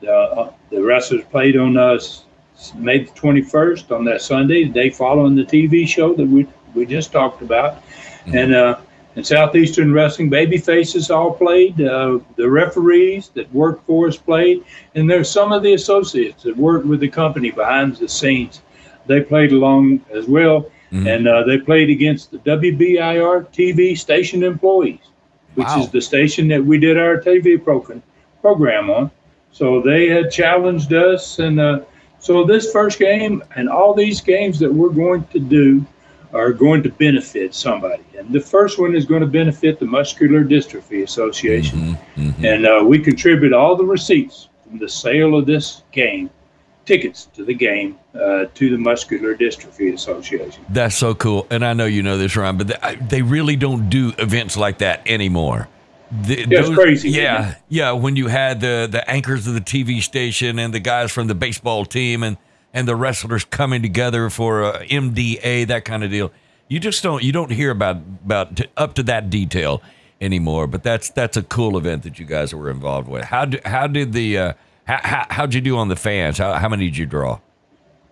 [0.00, 2.24] the, uh, the wrestlers played on us
[2.76, 6.86] May the 21st on that Sunday, the day following the TV show that we we
[6.86, 8.36] just talked about, mm-hmm.
[8.36, 8.78] and uh,
[9.16, 11.80] and Southeastern Wrestling baby faces all played.
[11.80, 16.56] Uh, the referees that worked for us played, and there's some of the associates that
[16.56, 18.62] worked with the company behind the scenes.
[19.06, 21.06] They played along as well, mm-hmm.
[21.06, 25.00] and uh, they played against the WBIR TV station employees,
[25.54, 25.80] which wow.
[25.80, 28.02] is the station that we did our TV program
[28.40, 29.10] program on.
[29.52, 31.80] So they had challenged us, and uh,
[32.18, 35.84] so this first game and all these games that we're going to do
[36.32, 38.02] are going to benefit somebody.
[38.16, 41.78] And the first one is going to benefit the Muscular Dystrophy Association.
[41.78, 42.44] Mm-hmm, mm-hmm.
[42.44, 46.30] And uh, we contribute all the receipts from the sale of this game,
[46.84, 50.64] tickets to the game, uh, to the Muscular Dystrophy Association.
[50.68, 51.46] That's so cool.
[51.50, 54.78] And I know you know this, Ron, but they, they really don't do events like
[54.78, 55.68] that anymore.
[56.10, 57.10] The, yeah, those, crazy.
[57.10, 57.92] Yeah, yeah.
[57.92, 61.34] When you had the the anchors of the TV station and the guys from the
[61.34, 62.36] baseball team and
[62.74, 66.30] and the wrestlers coming together for a MDA, that kind of deal.
[66.68, 69.82] You just don't you don't hear about about t- up to that detail
[70.20, 70.66] anymore.
[70.66, 73.24] But that's that's a cool event that you guys were involved with.
[73.24, 74.52] How do, how did the uh,
[74.84, 76.38] how, how how'd you do on the fans?
[76.38, 77.40] How how many did you draw?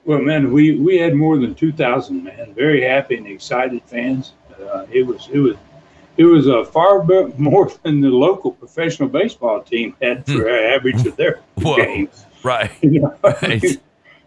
[0.04, 2.54] Well, man, we we had more than two thousand man.
[2.54, 4.32] Very happy and excited fans.
[4.60, 5.56] Uh, it was it was
[6.16, 7.02] it was a far
[7.38, 10.74] more than the local professional baseball team had for hmm.
[10.74, 11.76] average of their Whoa.
[11.76, 12.26] games.
[12.42, 12.70] Right.
[12.82, 13.16] You know?
[13.22, 13.64] right.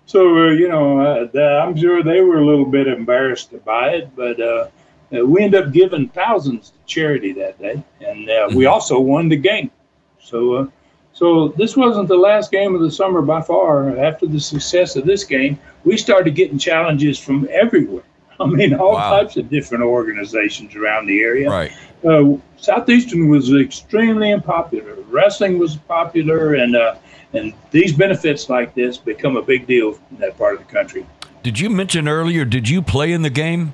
[0.05, 0.99] So, uh, you know,
[1.33, 4.67] uh, I'm sure they were a little bit embarrassed by it, but uh,
[5.15, 7.81] uh we ended up giving thousands to charity that day.
[8.01, 8.73] And uh, we mm-hmm.
[8.73, 9.71] also won the game.
[10.19, 10.67] So, uh,
[11.13, 13.97] so this wasn't the last game of the summer by far.
[13.97, 18.03] After the success of this game, we started getting challenges from everywhere.
[18.39, 19.11] I mean, all wow.
[19.11, 21.49] types of different organizations around the area.
[21.49, 21.71] Right.
[22.03, 24.95] Uh, Southeastern was extremely unpopular.
[25.07, 26.95] Wrestling was popular, and uh,
[27.33, 31.05] and these benefits like this become a big deal in that part of the country.
[31.43, 32.43] Did you mention earlier?
[32.43, 33.73] Did you play in the game?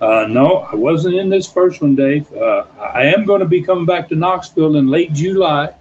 [0.00, 2.32] Uh, no, I wasn't in this first one, Dave.
[2.32, 5.74] Uh, I am going to be coming back to Knoxville in late July.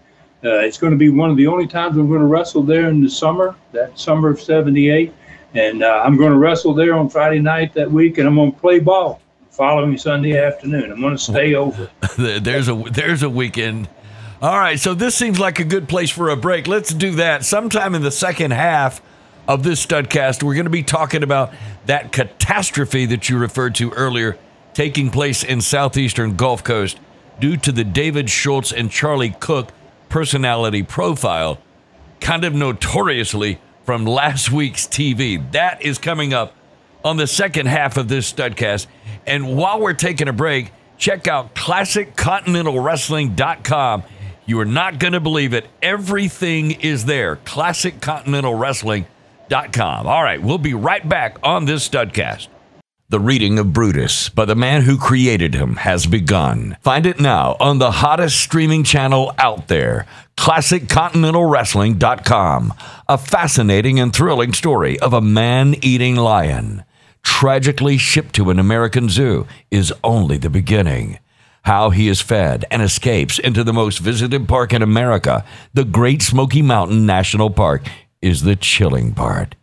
[0.44, 2.90] Uh, it's going to be one of the only times I'm going to wrestle there
[2.90, 5.14] in the summer, that summer of '78,
[5.54, 8.54] and uh, I'm going to wrestle there on Friday night that week, and I'm going
[8.54, 10.92] to play ball following Sunday afternoon.
[10.92, 11.90] I'm going to stay over.
[12.18, 13.90] there's a there's a weekend
[14.40, 16.68] all right, so this seems like a good place for a break.
[16.68, 17.44] Let's do that.
[17.44, 19.02] Sometime in the second half
[19.48, 21.52] of this studcast, we're going to be talking about
[21.88, 24.38] that catastrophe that you referred to earlier
[24.76, 27.00] taking place in southeastern Gulf Coast
[27.40, 29.72] due to the David Schultz and Charlie Cook
[30.10, 31.60] personality profile,
[32.20, 35.52] kind of notoriously from last week's TV.
[35.52, 36.54] That is coming up
[37.04, 38.88] on the second half of this studcast.
[39.26, 44.04] And while we're taking a break, check out classiccontinentalwrestling.com
[44.48, 45.68] you are not going to believe it.
[45.82, 47.36] Everything is there.
[47.36, 50.08] ClassicContinentalWrestling.com.
[50.08, 52.48] All right, we'll be right back on this studcast.
[53.10, 56.76] The reading of Brutus by the man who created him has begun.
[56.82, 62.74] Find it now on the hottest streaming channel out there, ClassicContinentalWrestling.com.
[63.08, 66.84] A fascinating and thrilling story of a man eating lion,
[67.24, 71.20] tragically shipped to an American zoo, is only the beginning
[71.62, 76.22] how he is fed and escapes into the most visited park in America, the Great
[76.22, 77.88] Smoky Mountain National Park,
[78.22, 79.56] is the chilling part.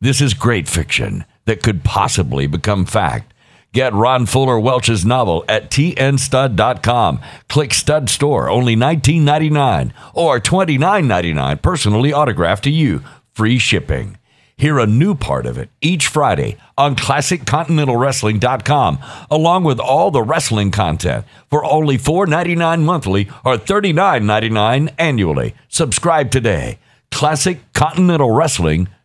[0.00, 3.32] This is great fiction that could possibly become fact.
[3.72, 7.20] Get Ron Fuller Welch's novel at tnstud.com.
[7.48, 13.02] Click Stud Store, only $19.99 or $29.99, personally autographed to you.
[13.32, 14.16] Free shipping.
[14.56, 18.98] Hear a new part of it each Friday on ClassicContinentalWrestling.com,
[19.30, 25.54] along with all the wrestling content for only $4.99 monthly or $39.99 annually.
[25.68, 26.78] Subscribe today.
[27.10, 28.95] ClassicContinentalWrestling.com.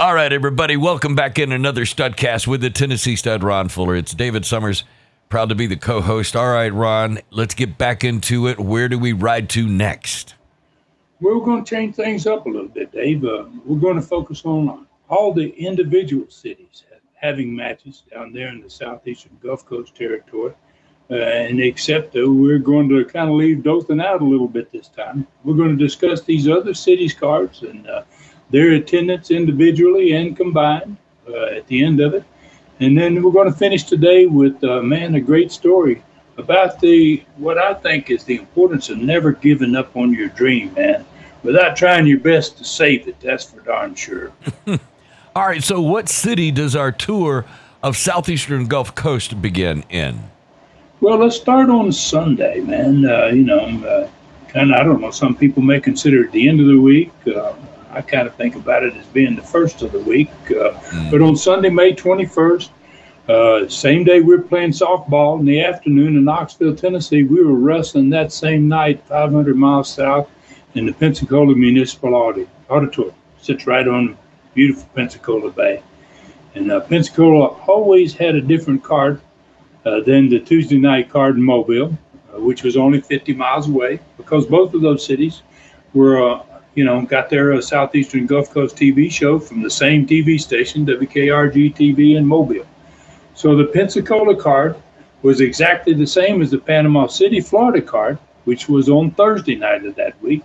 [0.00, 3.94] All right, everybody, welcome back in another Studcast with the Tennessee Stud Ron Fuller.
[3.94, 4.82] It's David Summers,
[5.28, 6.34] Proud to be the co host.
[6.34, 8.58] All right, Ron, let's get back into it.
[8.58, 10.34] Where do we ride to next?
[11.20, 13.24] We're going to change things up a little bit, Dave.
[13.24, 16.82] Uh, we're going to focus on all the individual cities
[17.14, 20.52] having matches down there in the southeastern Gulf Coast territory.
[21.08, 24.72] Uh, and except that we're going to kind of leave Dothan out a little bit
[24.72, 25.28] this time.
[25.44, 28.02] We're going to discuss these other cities' cards and uh,
[28.50, 30.96] their attendance individually and combined
[31.28, 32.24] uh, at the end of it.
[32.80, 36.02] And then we're going to finish today with, uh, man, a great story
[36.38, 40.74] about the what I think is the importance of never giving up on your dream,
[40.74, 41.04] man,
[41.42, 43.18] without trying your best to save it.
[43.20, 44.32] That's for darn sure.
[45.36, 45.62] All right.
[45.62, 47.46] So, what city does our tour
[47.82, 50.30] of southeastern Gulf Coast begin in?
[51.00, 53.04] Well, let's start on Sunday, man.
[53.04, 54.08] Uh, you know, uh,
[54.48, 57.12] kind of, I don't know, some people may consider it the end of the week.
[57.26, 57.54] Uh,
[57.96, 60.28] I kind of think about it as being the first of the week.
[60.50, 61.10] Uh, mm.
[61.10, 62.68] But on Sunday, May 21st,
[63.26, 67.54] uh, same day we were playing softball in the afternoon in Knoxville, Tennessee, we were
[67.54, 70.28] wrestling that same night 500 miles south
[70.74, 72.14] in the Pensacola Municipal
[72.68, 73.14] Auditorium.
[73.40, 74.16] Sits right on
[74.52, 75.82] beautiful Pensacola Bay.
[76.54, 79.22] And uh, Pensacola always had a different card
[79.86, 81.96] uh, than the Tuesday night card in Mobile,
[82.34, 85.42] uh, which was only 50 miles away, because both of those cities
[85.94, 86.42] were uh,
[86.76, 91.74] you know, got their Southeastern Gulf Coast TV show from the same TV station, WKRG
[91.74, 92.66] TV in Mobile.
[93.34, 94.76] So the Pensacola card
[95.22, 99.86] was exactly the same as the Panama City, Florida card, which was on Thursday night
[99.86, 100.42] of that week,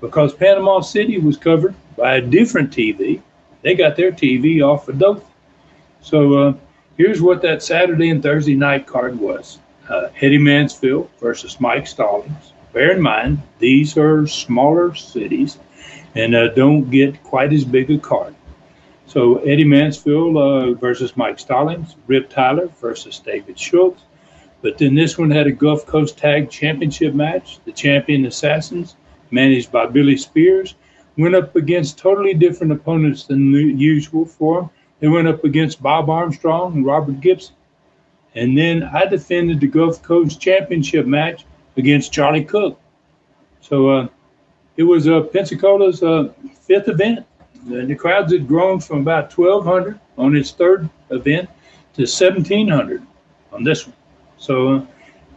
[0.00, 3.20] because Panama City was covered by a different TV.
[3.62, 5.26] They got their TV off of Dothan.
[6.00, 6.54] So uh,
[6.96, 12.52] here's what that Saturday and Thursday night card was uh, Eddie Mansfield versus Mike Stallings.
[12.72, 15.58] Bear in mind, these are smaller cities
[16.14, 18.34] and uh, don't get quite as big a card.
[19.06, 24.02] So Eddie Mansfield uh, versus Mike Stallings, Rip Tyler versus David Schultz.
[24.62, 27.58] But then this one had a Gulf Coast Tag Championship match.
[27.64, 28.96] The champion Assassins,
[29.30, 30.76] managed by Billy Spears,
[31.18, 34.70] went up against totally different opponents than usual for them.
[35.00, 37.56] They went up against Bob Armstrong and Robert Gibson.
[38.34, 41.44] And then I defended the Gulf Coast Championship match
[41.76, 42.80] against Charlie Cook.
[43.60, 44.08] So uh,
[44.76, 47.26] it was uh, Pensacola's uh, fifth event.
[47.66, 51.48] And the crowds had grown from about 1,200 on its third event
[51.94, 53.02] to 1,700
[53.52, 53.96] on this one.
[54.38, 54.86] So, uh,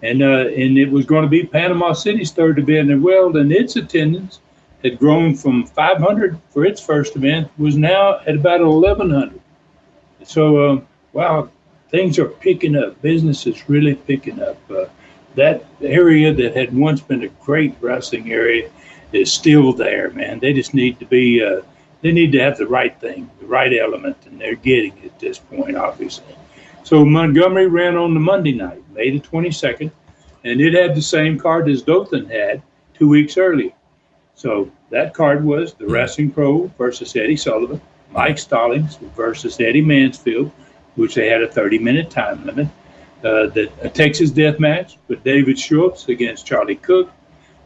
[0.01, 3.35] and uh, and it was going to be Panama City's third event as well.
[3.37, 4.39] And its attendance
[4.83, 9.39] had grown from 500 for its first event was now at about 1,100.
[10.23, 10.81] So, uh,
[11.13, 11.49] wow,
[11.89, 12.99] things are picking up.
[13.01, 14.57] Business is really picking up.
[14.69, 14.85] Uh,
[15.35, 18.69] that area that had once been a great wrestling area
[19.11, 20.39] is still there, man.
[20.39, 21.61] They just need to be, uh,
[22.01, 25.19] they need to have the right thing, the right element, and they're getting it at
[25.19, 26.35] this point, obviously.
[26.83, 29.91] So Montgomery ran on the Monday night, May the 22nd,
[30.43, 32.61] and it had the same card as Dothan had
[32.93, 33.71] two weeks earlier.
[34.35, 40.51] So that card was the Wrestling Pro versus Eddie Sullivan, Mike Stallings versus Eddie Mansfield,
[40.95, 42.67] which they had a 30 minute time limit.
[43.23, 47.11] Uh, the, a Texas death match with David Schultz against Charlie Cook,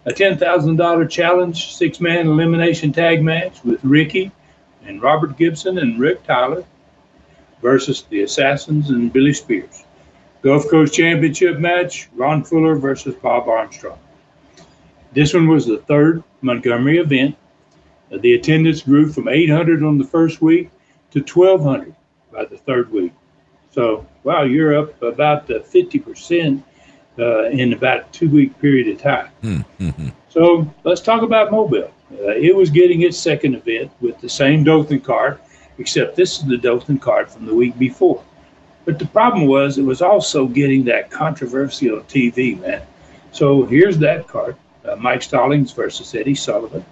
[0.10, 4.32] a $10,000 challenge six man elimination tag match with Ricky
[4.84, 6.66] and Robert Gibson and Rick Tyler
[7.62, 9.84] versus the Assassins and Billy Spears.
[10.42, 14.00] Gulf Coast Championship match Ron Fuller versus Bob Armstrong.
[15.14, 17.36] This one was the third Montgomery event.
[18.12, 20.72] Uh, the attendance grew from 800 on the first week
[21.12, 21.94] to 1,200
[22.34, 23.12] by the third week.
[23.70, 26.64] So, wow, you're up about uh, 50%
[27.20, 29.30] uh, in about a two week period of time.
[29.44, 30.10] Mm-hmm.
[30.30, 31.92] So let's talk about Mobile.
[32.12, 35.40] Uh, it was getting its second event with the same Dothan card,
[35.78, 38.24] except this is the Dothan card from the week before.
[38.86, 42.82] But the problem was it was also getting that controversial TV, man.
[43.32, 44.56] So here's that card
[44.86, 46.84] uh, Mike Stallings versus Eddie Sullivan,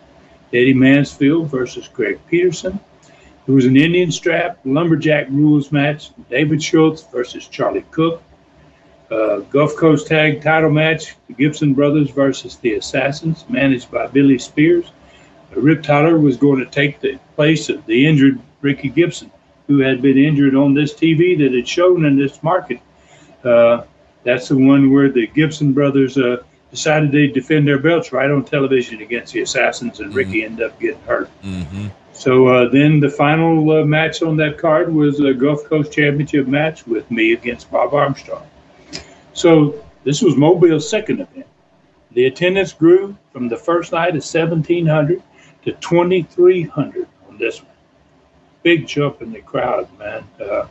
[0.54, 2.80] Eddie Mansfield versus Greg Peterson.
[3.48, 8.22] It was an Indian strap lumberjack rules match David Schultz versus Charlie Cook
[9.12, 14.38] uh, Gulf Coast Tag title match, the Gibson brothers versus the Assassins, managed by Billy
[14.38, 14.92] Spears.
[15.56, 19.32] Uh, Rip Tyler was going to take the place of the injured Ricky Gibson,
[19.68, 22.80] who had been injured on this TV that had shown in this market.
[23.44, 23.84] Uh,
[24.24, 28.44] that's the one where the Gibson brothers uh, decided they'd defend their belts right on
[28.44, 30.18] television against the Assassins, and mm-hmm.
[30.18, 31.30] Ricky ended up getting hurt.
[31.44, 31.88] Mm-hmm.
[32.12, 36.48] So uh, then the final uh, match on that card was a Gulf Coast Championship
[36.48, 38.46] match with me against Bob Armstrong.
[39.38, 41.46] So this was Mobile's second event.
[42.14, 45.22] The attendance grew from the first night of 1,700
[45.64, 47.72] to 2,300 on this one.
[48.64, 50.24] Big jump in the crowd, man.
[50.42, 50.66] Uh,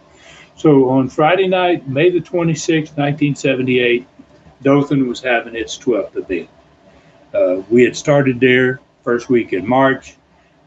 [0.57, 4.05] So on Friday night, May the 26th, 1978,
[4.63, 6.49] Dothan was having its 12th event.
[7.33, 10.17] Uh, we had started there first week in March.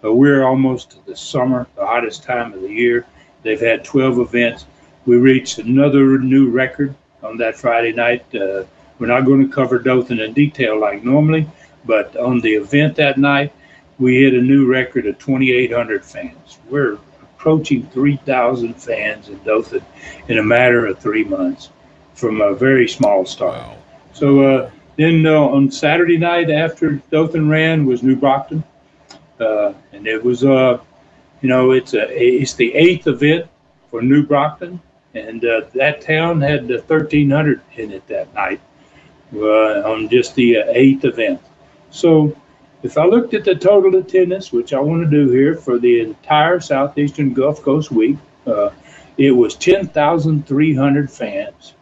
[0.02, 3.06] We're almost to the summer, the hottest time of the year.
[3.43, 4.68] They've had 12 events.
[5.06, 8.24] We reached another new record on that Friday night.
[8.34, 8.63] Uh,
[8.97, 11.47] we're not going to cover Dothan in detail like normally,
[11.86, 13.53] but on the event that night,
[13.97, 16.57] we hit a new record of 2,800 fans.
[16.70, 19.84] We're approaching 3,000 fans in Dothan
[20.28, 21.70] in a matter of three months
[22.13, 23.59] from a very small start.
[23.59, 23.78] Wow.
[24.13, 28.63] So uh, then uh, on Saturday night after Dothan ran was New Brockton,
[29.39, 30.80] uh, and it was uh,
[31.41, 33.47] you know it's a it's the eighth event
[33.89, 34.82] for New Brockton,
[35.14, 38.62] and uh, that town had uh, 1,300 in it that night
[39.34, 41.41] uh, on just the uh, eighth event.
[41.91, 42.36] So
[42.84, 46.01] if I looked at the total attendance, which I want to do here for the
[46.01, 48.70] entire Southeastern Gulf Coast week, uh,
[49.18, 51.74] it was 10,300 fans.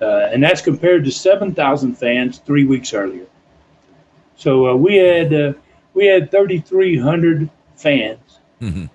[0.00, 3.26] Uh, and that's compared to 7,000 fans three weeks earlier.
[4.36, 5.52] So uh, we had uh,
[5.94, 8.90] we had 3,300 fans, Mhm.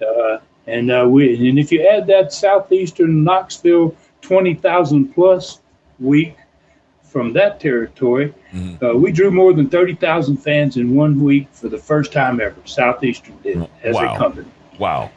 [0.68, 5.60] And uh, we and if you add that southeastern Knoxville 20,000 plus
[6.00, 6.36] week
[7.04, 8.82] from that territory, Mhm.
[8.84, 12.56] uh, we drew more than 30,000 fans in one week for the first time ever.
[12.66, 14.16] Southeastern did as Wow.
[14.16, 14.48] a company.
[14.80, 15.10] Wow.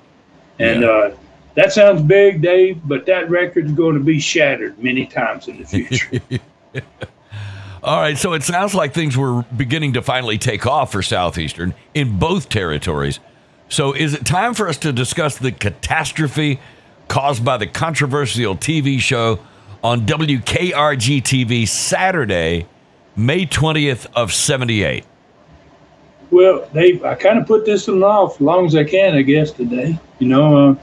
[0.59, 0.88] And Yeah.
[0.88, 1.11] uh,
[1.55, 5.64] that sounds big, Dave, but that record's going to be shattered many times in the
[5.64, 6.20] future.
[7.82, 11.74] All right, so it sounds like things were beginning to finally take off for Southeastern
[11.92, 13.20] in both territories.
[13.75, 16.61] So is it time for us to discuss the catastrophe
[17.09, 19.41] caused by the controversial TV show
[19.83, 22.68] on WKRG TV Saturday,
[23.16, 25.05] May 20th of 78?
[26.31, 29.22] well, Dave, I kind of put this one off as long as I can, I
[29.22, 29.99] guess, today.
[30.20, 30.75] You know, uh,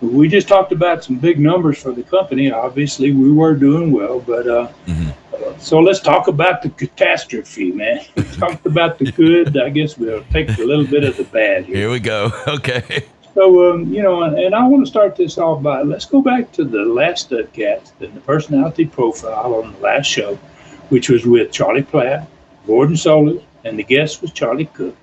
[0.00, 2.50] we just talked about some big numbers for the company.
[2.50, 5.12] Obviously, we were doing well, but uh, Mhm.
[5.58, 8.04] So let's talk about the catastrophe, man.
[8.16, 9.58] We talked about the good.
[9.58, 11.76] I guess we'll take a little bit of the bad here.
[11.76, 12.30] Here we go.
[12.48, 13.04] Okay.
[13.34, 16.20] So, um, you know, and, and I want to start this off by let's go
[16.20, 20.34] back to the last Studcast and the personality profile on the last show,
[20.88, 22.26] which was with Charlie Platt,
[22.66, 24.96] Gordon Solie, and the guest was Charlie Cook.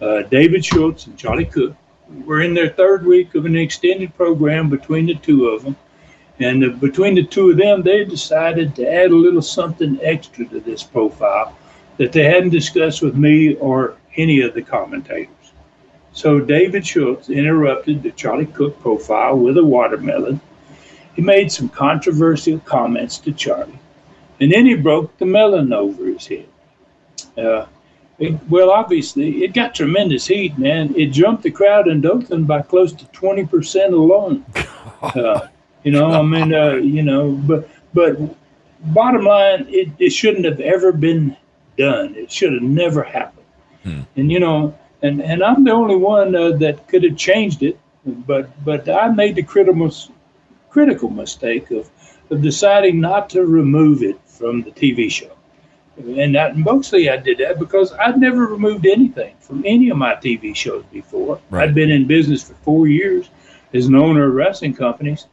[0.00, 1.76] Uh, David Schultz and Charlie Cook
[2.24, 5.76] were in their third week of an extended program between the two of them.
[6.40, 10.46] And uh, between the two of them, they decided to add a little something extra
[10.46, 11.56] to this profile
[11.98, 15.28] that they hadn't discussed with me or any of the commentators.
[16.12, 20.40] So David Schultz interrupted the Charlie Cook profile with a watermelon.
[21.14, 23.78] He made some controversial comments to Charlie,
[24.40, 26.46] and then he broke the melon over his head.
[27.36, 27.66] Uh,
[28.18, 30.94] it- well, obviously, it got tremendous heat, man.
[30.96, 34.44] It jumped the crowd in Dothan by close to 20% alone.
[35.02, 35.48] Uh,
[35.82, 38.18] you know, I mean, uh, you know, but but
[38.80, 41.36] bottom line, it, it shouldn't have ever been
[41.76, 42.14] done.
[42.14, 43.46] It should have never happened.
[43.82, 44.00] Hmm.
[44.16, 47.78] And you know, and and I'm the only one uh, that could have changed it,
[48.04, 49.90] but but I made the critical
[50.68, 51.90] critical mistake of
[52.30, 55.32] of deciding not to remove it from the TV show.
[55.96, 60.14] And that, mostly I did that because I'd never removed anything from any of my
[60.14, 61.40] TV shows before.
[61.50, 61.68] Right.
[61.68, 63.28] I'd been in business for four years
[63.74, 65.26] as an owner of wrestling companies,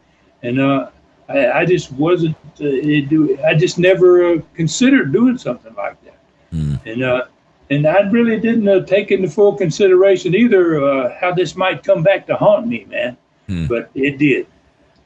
[0.43, 0.89] and uh,
[1.29, 2.35] I, I just wasn't.
[2.59, 6.19] Uh, it do, I just never uh, considered doing something like that.
[6.51, 6.75] Hmm.
[6.85, 7.25] And uh,
[7.69, 12.03] and I really didn't uh, take into full consideration either uh, how this might come
[12.03, 13.17] back to haunt me, man.
[13.47, 13.67] Hmm.
[13.67, 14.47] But it did.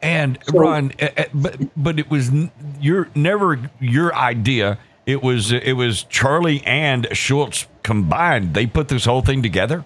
[0.01, 2.31] And So- Ron, uh, uh, but but it was
[2.79, 4.77] your never your idea.
[5.05, 8.53] It was it was Charlie and Schultz combined.
[8.53, 9.83] They put this whole thing together.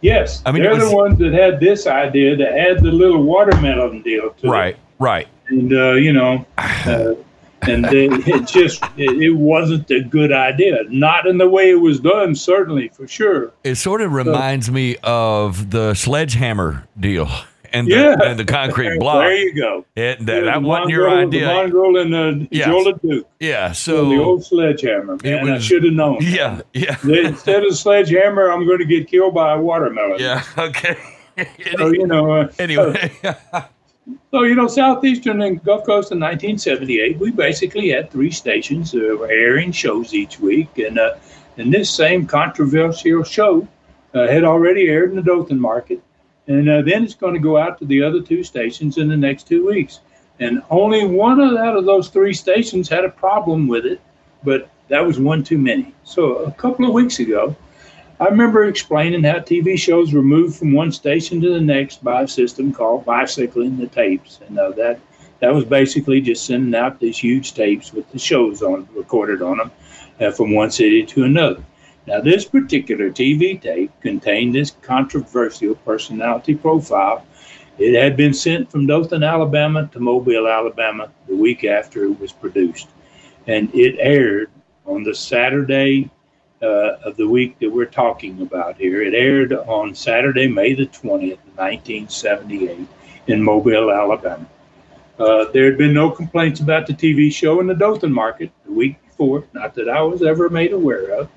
[0.00, 3.22] Yes, I mean, they're was- the ones that had this idea to add the little
[3.22, 4.50] watermelon deal to it.
[4.50, 5.28] Right, right.
[5.48, 7.14] and uh, you know, uh,
[7.62, 10.78] and they, it just it, it wasn't a good idea.
[10.88, 13.52] Not in the way it was done, certainly for sure.
[13.64, 17.28] It sort of reminds me of the sledgehammer deal
[17.72, 19.22] and the, Yeah, and the concrete block.
[19.24, 19.84] There you go.
[19.96, 21.46] It, that, Yeah, that wasn't your idea.
[21.46, 22.48] The mongrel and the.
[22.56, 23.28] Jola Duke.
[23.40, 23.72] yeah.
[23.72, 25.18] So the old sledgehammer.
[25.22, 26.18] Man, I should have known.
[26.20, 30.18] yeah, yeah, Instead of sledgehammer, I'm going to get killed by a watermelon.
[30.20, 30.42] yeah.
[30.58, 30.96] Okay.
[31.78, 32.30] So you know.
[32.32, 33.10] Uh, anyway,
[34.32, 38.98] So, you know, Southeastern and Gulf Coast in 1978, we basically had three stations uh,
[39.18, 40.78] were airing shows each week.
[40.78, 41.14] And, uh,
[41.56, 43.66] and this same controversial show
[44.14, 46.02] uh, had already aired in the Dothan market.
[46.50, 49.16] And uh, then it's going to go out to the other two stations in the
[49.16, 50.00] next two weeks.
[50.40, 54.00] And only one out of those three stations had a problem with it,
[54.42, 55.94] but that was one too many.
[56.02, 57.54] So a couple of weeks ago,
[58.18, 62.22] I remember explaining how TV shows were moved from one station to the next by
[62.22, 64.98] a system called bicycling the tapes, and uh, that
[65.38, 69.58] that was basically just sending out these huge tapes with the shows on recorded on
[69.58, 69.70] them
[70.20, 71.62] uh, from one city to another.
[72.06, 77.24] Now, this particular TV tape contained this controversial personality profile.
[77.78, 82.32] It had been sent from Dothan, Alabama to Mobile, Alabama the week after it was
[82.32, 82.88] produced.
[83.46, 84.50] And it aired
[84.86, 86.10] on the Saturday
[86.62, 89.02] uh, of the week that we're talking about here.
[89.02, 92.86] It aired on Saturday, May the 20th, 1978,
[93.28, 94.46] in Mobile, Alabama.
[95.18, 98.72] Uh, there had been no complaints about the TV show in the Dothan market the
[98.72, 101.28] week before, not that I was ever made aware of.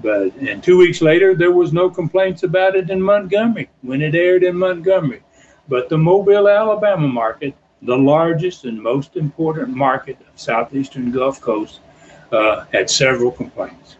[0.00, 4.14] But and two weeks later, there was no complaints about it in Montgomery when it
[4.14, 5.22] aired in Montgomery.
[5.68, 11.80] But the Mobile, Alabama market, the largest and most important market of southeastern Gulf Coast,
[12.32, 13.96] uh, had several complaints.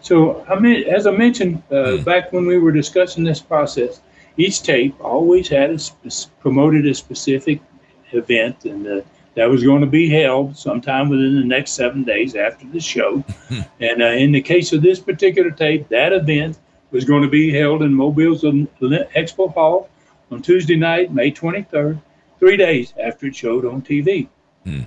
[0.00, 4.00] So I mean, as I mentioned uh, back when we were discussing this process,
[4.36, 7.60] each tape always had a sp- promoted a specific
[8.12, 9.00] event, and uh,
[9.34, 13.24] that was going to be held sometime within the next seven days after the show.
[13.80, 16.58] and uh, in the case of this particular tape, that event
[16.90, 19.88] was going to be held in Mobile's Expo Hall
[20.30, 22.00] on Tuesday night, May 23rd,
[22.38, 24.28] three days after it showed on TV.
[24.64, 24.82] Hmm.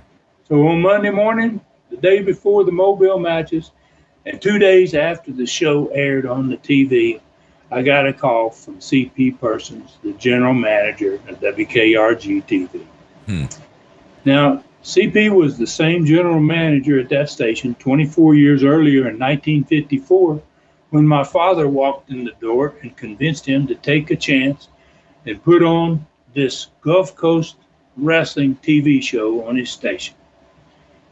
[0.48, 3.72] So on Monday morning, the day before the Mobile matches,
[4.24, 7.20] and two days after the show aired on the TV,
[7.70, 12.84] I got a call from CP Persons, the general manager of WKRG TV.
[13.26, 13.46] Hmm.
[14.26, 20.42] Now, CP was the same general manager at that station 24 years earlier in 1954
[20.90, 24.66] when my father walked in the door and convinced him to take a chance
[25.26, 26.04] and put on
[26.34, 27.54] this Gulf Coast
[27.96, 30.16] wrestling TV show on his station.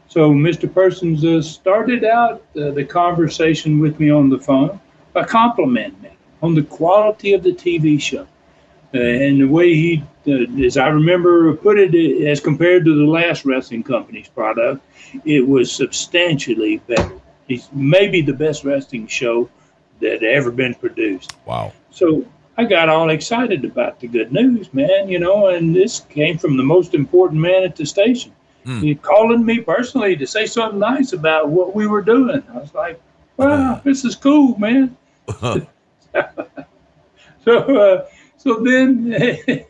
[0.09, 0.71] So Mr.
[0.71, 4.77] Persons uh, started out uh, the conversation with me on the phone
[5.13, 6.11] by complimenting me
[6.41, 8.27] on the quality of the TV show
[8.93, 11.93] uh, and the way he uh, as I remember put it,
[12.27, 14.81] as compared to the last wrestling company's product,
[15.23, 17.19] it was substantially better.
[17.47, 19.49] It's maybe the best wrestling show
[19.99, 21.35] that ever been produced.
[21.45, 21.73] Wow.
[21.91, 22.25] So
[22.57, 26.57] I got all excited about the good news, man, you know, and this came from
[26.57, 28.31] the most important man at the station.
[28.65, 28.81] Mm.
[28.81, 32.41] He calling me personally to say something nice about what we were doing.
[32.53, 32.99] I was like,
[33.37, 34.97] wow, this is cool, man.
[37.45, 38.05] so, uh,
[38.45, 39.11] so then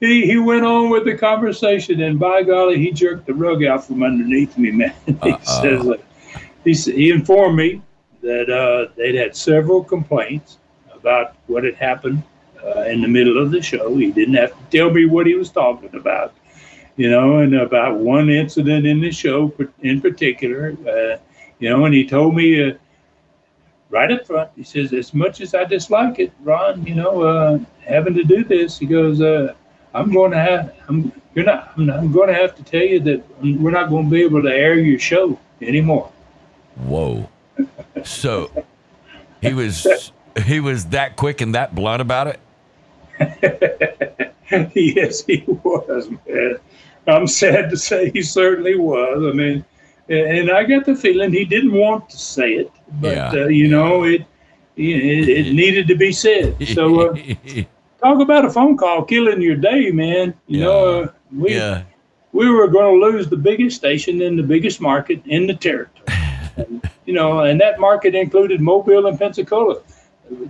[0.00, 3.84] he, he went on with the conversation, and by golly, he jerked the rug out
[3.84, 4.94] from underneath me, man.
[5.06, 5.96] he uh says, uh,
[6.64, 7.82] he, he informed me
[8.22, 10.58] that uh, they'd had several complaints
[10.94, 12.22] about what had happened
[12.64, 13.96] uh, in the middle of the show.
[13.96, 16.34] He didn't have to tell me what he was talking about,
[16.96, 21.16] you know, and about one incident in the show in particular, uh,
[21.58, 22.74] you know, and he told me uh,
[23.90, 27.58] right up front, he says, as much as I dislike it, Ron, you know, uh,
[27.84, 29.54] having to do this, he goes, uh,
[29.94, 33.00] I'm going to have I'm you're not I'm, I'm going to have to tell you
[33.00, 36.10] that we're not going to be able to air your show anymore.
[36.76, 37.28] Whoa!
[38.04, 38.50] so
[39.42, 40.12] he was
[40.44, 42.40] he was that quick and that blunt about it.
[44.74, 46.56] yes, he was, man.
[47.06, 49.24] I'm sad to say he certainly was.
[49.26, 49.64] I mean,
[50.10, 53.32] and I got the feeling he didn't want to say it, but yeah.
[53.32, 54.22] uh, you know, it,
[54.76, 56.56] it it needed to be said.
[56.68, 57.10] So.
[57.10, 57.16] Uh,
[58.02, 60.34] talk about a phone call killing your day, man.
[60.46, 60.64] You yeah.
[60.64, 61.82] know, uh, we yeah.
[62.32, 66.06] we were going to lose the biggest station in the biggest market in the territory.
[66.56, 69.80] and, you know, and that market included Mobile and Pensacola,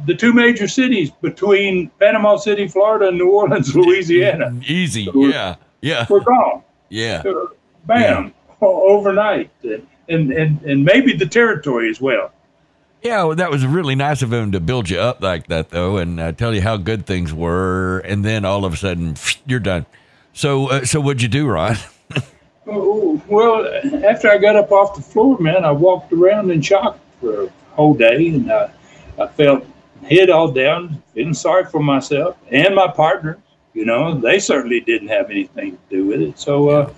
[0.06, 4.58] the two major cities between Panama City, Florida, and New Orleans, Louisiana.
[4.66, 6.06] Easy, so yeah, yeah.
[6.08, 6.62] We're gone.
[6.88, 7.22] Yeah,
[7.86, 8.34] bam.
[8.66, 9.86] overnight, and
[10.32, 12.32] and and maybe the territory as well.
[13.02, 15.96] Yeah, well, that was really nice of him to build you up like that, though,
[15.96, 19.60] and uh, tell you how good things were, and then all of a sudden you're
[19.60, 19.86] done.
[20.34, 21.76] So, uh, so what'd you do, Ron?
[22.72, 23.66] Oh, well,
[24.04, 27.50] after I got up off the floor, man, I walked around in shock for a
[27.72, 28.70] whole day, and I,
[29.18, 29.66] I felt
[30.08, 33.38] head all down, feeling sorry for myself and my partners.
[33.74, 36.38] You know, they certainly didn't have anything to do with it.
[36.38, 36.92] So uh,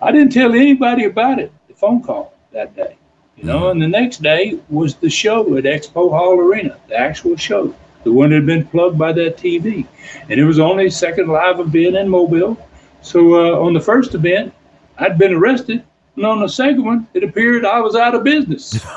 [0.00, 1.52] I didn't tell anybody about it.
[1.66, 2.96] The phone call that day.
[3.36, 7.36] You know, and the next day was the show at Expo Hall Arena, the actual
[7.36, 7.72] show,
[8.02, 9.86] the one that had been plugged by that TV.
[10.28, 12.58] And it was only second live event in Mobile.
[13.00, 14.52] So uh, on the first event,
[14.98, 15.84] I'd been arrested.
[16.16, 18.84] And on the second one, it appeared I was out of business.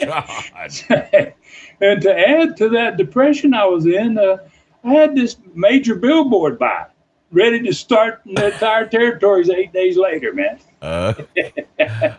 [0.00, 0.72] God.
[1.80, 4.38] and to add to that depression I was in, uh,
[4.82, 6.86] I had this major billboard buy
[7.32, 10.58] ready to start in the entire territories eight days later, man.
[10.80, 11.14] Uh,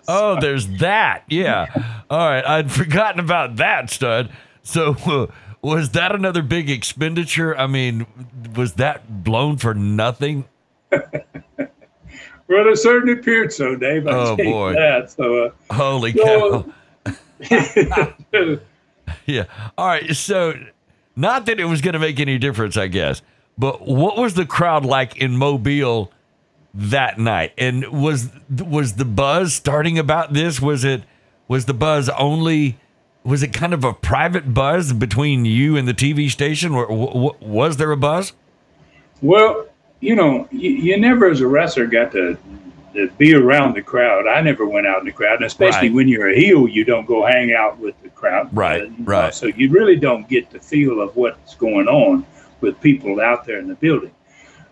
[0.07, 1.24] oh, there's that.
[1.30, 1.68] Yeah.
[2.09, 2.45] All right.
[2.45, 4.32] I'd forgotten about that, stud.
[4.64, 5.28] So, uh,
[5.61, 7.57] was that another big expenditure?
[7.57, 8.05] I mean,
[8.55, 10.45] was that blown for nothing?
[10.91, 11.07] well,
[12.49, 14.07] it certainly appeared so, Dave.
[14.07, 14.74] I Oh, boy.
[14.74, 15.11] That.
[15.11, 17.14] So, uh, Holy So- cow.
[17.51, 18.55] uh,
[19.26, 19.45] Yeah.
[19.78, 20.16] All right.
[20.16, 20.53] So,
[21.16, 23.22] not that it was going to make any difference, I guess,
[23.58, 26.12] but what was the crowd like in Mobile
[26.74, 27.54] that night?
[27.58, 30.60] And was was the buzz starting about this?
[30.60, 31.04] Was it
[31.47, 32.78] was the buzz only?
[33.24, 36.88] Was it kind of a private buzz between you and the TV station, or
[37.39, 38.34] was there a buzz?
[39.22, 39.68] Well,
[40.01, 42.38] you know, you, you never as a wrestler got to,
[42.93, 44.28] to be around the crowd.
[44.28, 45.95] I never went out in the crowd, and especially Right.
[45.95, 48.49] when you're a heel, you don't go hang out with the crowd.
[48.51, 49.34] Right, know, right.
[49.34, 52.26] So you really don't get the feel of what's going on
[52.64, 54.11] with people out there in the building.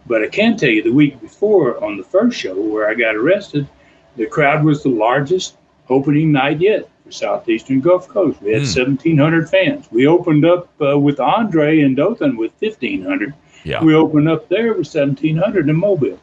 [0.07, 3.15] But I can tell you, the week before on the first show where I got
[3.15, 3.67] arrested,
[4.15, 5.57] the crowd was the largest
[5.89, 8.41] opening night yet for Southeastern Gulf Coast.
[8.41, 8.67] We had Hmm.
[8.67, 9.87] 1,700 fans.
[9.91, 13.33] We opened up uh, with Andre and Dothan with 1,500.
[13.63, 13.83] Yeah.
[13.83, 16.17] We opened up there with 1,700 in Mobile.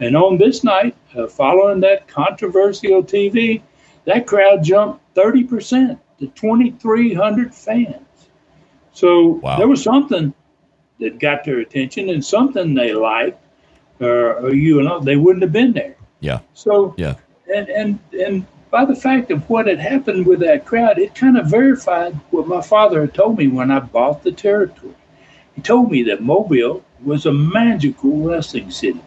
[0.00, 3.62] And on this night, uh, following that controversial TV,
[4.04, 7.96] that crowd jumped 30% to 2,300 fans.
[8.92, 9.56] So Wow.
[9.58, 10.34] there was something
[11.02, 13.38] that got their attention and something they liked,
[14.00, 15.96] or, or you know, they wouldn't have been there.
[16.20, 16.40] Yeah.
[16.54, 17.14] So Yeah.
[17.54, 21.36] and and and by the fact of what had happened with that crowd, it kind
[21.36, 24.94] of verified what my father had told me when I bought the territory.
[25.54, 29.02] He told me that Mobile was a magical wrestling city,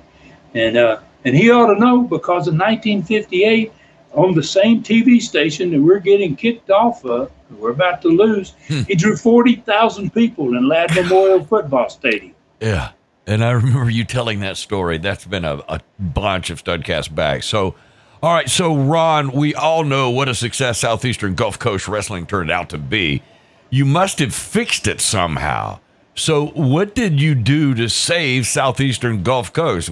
[0.54, 3.74] and uh, and he ought to know because in 1958,
[4.16, 8.54] on the same TV station that we're getting kicked off of, we're about to lose,
[8.68, 8.82] hmm.
[8.82, 12.34] he drew 40,000 people in Ladd Memorial Football Stadium.
[12.60, 12.92] Yeah.
[13.28, 14.98] And I remember you telling that story.
[14.98, 17.44] That's been a, a bunch of Studcast back.
[17.44, 17.76] So,
[18.22, 18.50] all right.
[18.50, 22.78] So, Ron, we all know what a success Southeastern Gulf Coast Wrestling turned out to
[22.78, 23.22] be.
[23.70, 25.80] You must have fixed it somehow.
[26.14, 29.92] So, what did you do to save Southeastern Gulf Coast?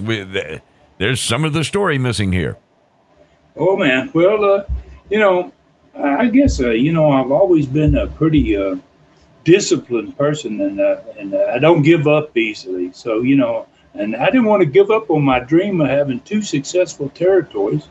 [0.98, 2.56] There's some of the story missing here.
[3.56, 4.64] Oh man, well, uh,
[5.10, 5.52] you know,
[5.96, 8.76] I guess uh, you know I've always been a pretty uh,
[9.44, 12.92] disciplined person, and uh, and uh, I don't give up easily.
[12.92, 16.18] So you know, and I didn't want to give up on my dream of having
[16.20, 17.88] two successful territories,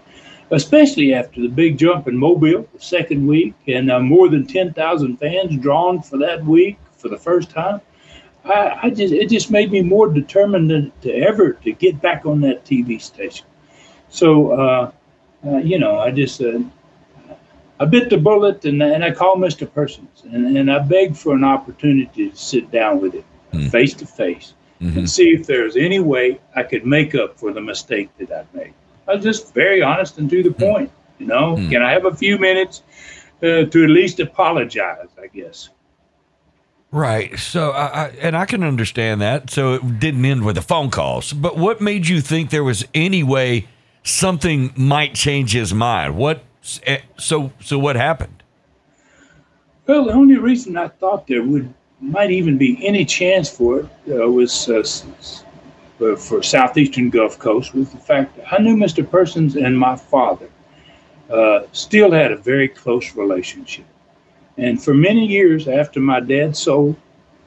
[0.51, 4.73] especially after the big jump in Mobile the second week, and uh, more than ten
[4.73, 7.79] thousand fans drawn for that week for the first time.
[8.43, 12.25] I, I just it just made me more determined than to ever to get back
[12.25, 13.45] on that TV station.
[14.09, 14.91] So.
[15.45, 16.59] Uh, you know, I just uh,
[17.79, 19.71] I bit the bullet and, and I called Mr.
[19.71, 24.05] Persons and, and I begged for an opportunity to sit down with him face to
[24.05, 28.31] face and see if there's any way I could make up for the mistake that
[28.31, 28.73] I've made.
[29.07, 30.91] I was just very honest and to the point.
[31.19, 32.83] You know, can I have a few minutes
[33.41, 35.07] uh, to at least apologize?
[35.21, 35.69] I guess.
[36.91, 37.39] Right.
[37.39, 39.49] So, I, I, and I can understand that.
[39.49, 41.33] So it didn't end with the phone calls.
[41.33, 43.67] But what made you think there was any way
[44.03, 46.17] something might change his mind?
[46.17, 46.43] What?
[46.85, 48.43] eh, So, so what happened?
[49.87, 53.85] Well, the only reason I thought there would might even be any chance for it
[54.11, 54.83] uh, was uh,
[55.97, 59.09] for, for southeastern Gulf Coast was the fact that I knew Mr.
[59.09, 60.49] Persons and my father
[61.29, 63.85] uh, still had a very close relationship,
[64.57, 66.97] and for many years after my dad sold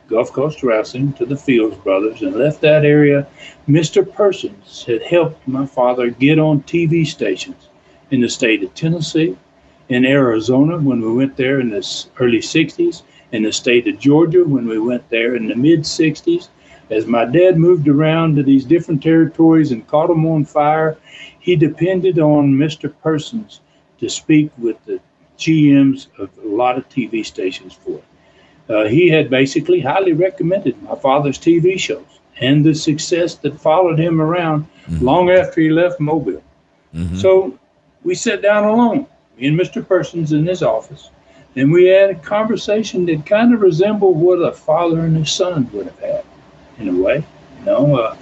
[0.08, 3.26] Gulf Coast Wrestling to the Fields brothers and left that area,
[3.68, 4.08] Mr.
[4.08, 7.68] Persons had helped my father get on TV stations
[8.12, 9.36] in the state of Tennessee,
[9.88, 13.02] in Arizona when we went there in the early 60s,
[13.32, 16.48] in the state of Georgia when we went there in the mid 60s.
[16.88, 20.96] As my dad moved around to these different territories and caught them on fire,
[21.40, 22.92] he depended on Mr.
[23.02, 23.60] Persons
[23.98, 25.00] to speak with the
[25.36, 28.02] GMs of a lot of TV stations for him.
[28.68, 33.98] Uh, he had basically highly recommended my father's TV shows and the success that followed
[33.98, 34.66] him around
[35.00, 36.42] long after he left Mobile.
[37.16, 37.58] So
[38.04, 39.06] we sat down alone,
[39.36, 39.86] me and Mr.
[39.86, 41.10] Persons in his office,
[41.54, 45.68] and we had a conversation that kind of resembled what a father and his son
[45.72, 46.24] would have had,
[46.78, 47.24] in a way,
[47.60, 47.96] you know.
[47.96, 48.16] Uh,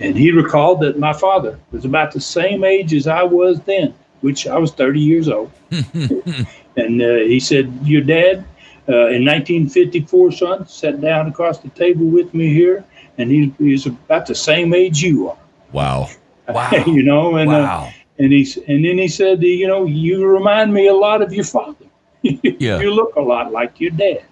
[0.00, 3.94] and he recalled that my father was about the same age as I was then,
[4.20, 5.50] which I was 30 years old.
[5.70, 8.44] and uh, he said, Your dad,
[8.88, 12.84] uh, in 1954, son, sat down across the table with me here,
[13.18, 15.38] and he, he's about the same age you are.
[15.72, 16.08] Wow.
[16.48, 16.70] Wow.
[16.86, 17.92] you know, and uh, Wow.
[18.18, 21.44] and he and then he said, you know, you remind me a lot of your
[21.44, 21.86] father.
[22.22, 22.80] Yeah.
[22.80, 24.24] you look a lot like your dad.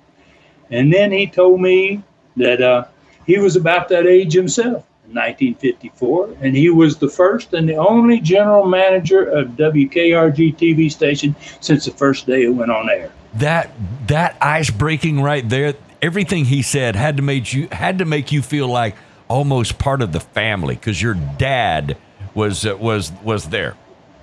[0.70, 2.02] And then he told me
[2.36, 2.84] that uh,
[3.26, 7.76] he was about that age himself in 1954, and he was the first and the
[7.76, 13.12] only general manager of WKRG TV station since the first day it went on air.
[13.34, 13.70] That
[14.08, 15.74] that ice breaking right there.
[16.02, 18.96] Everything he said had to make you had to make you feel like
[19.28, 21.96] almost part of the family because your dad
[22.34, 23.76] was uh, was was there.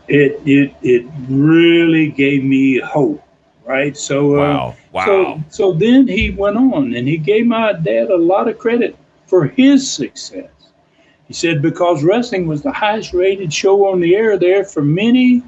[0.07, 3.23] It it it really gave me hope,
[3.65, 3.95] right?
[3.97, 4.75] So uh, Wow.
[4.91, 5.05] Wow.
[5.05, 8.97] So so then he went on and he gave my dad a lot of credit
[9.25, 10.49] for his success.
[11.27, 15.43] He said because wrestling was the highest rated show on the air there for many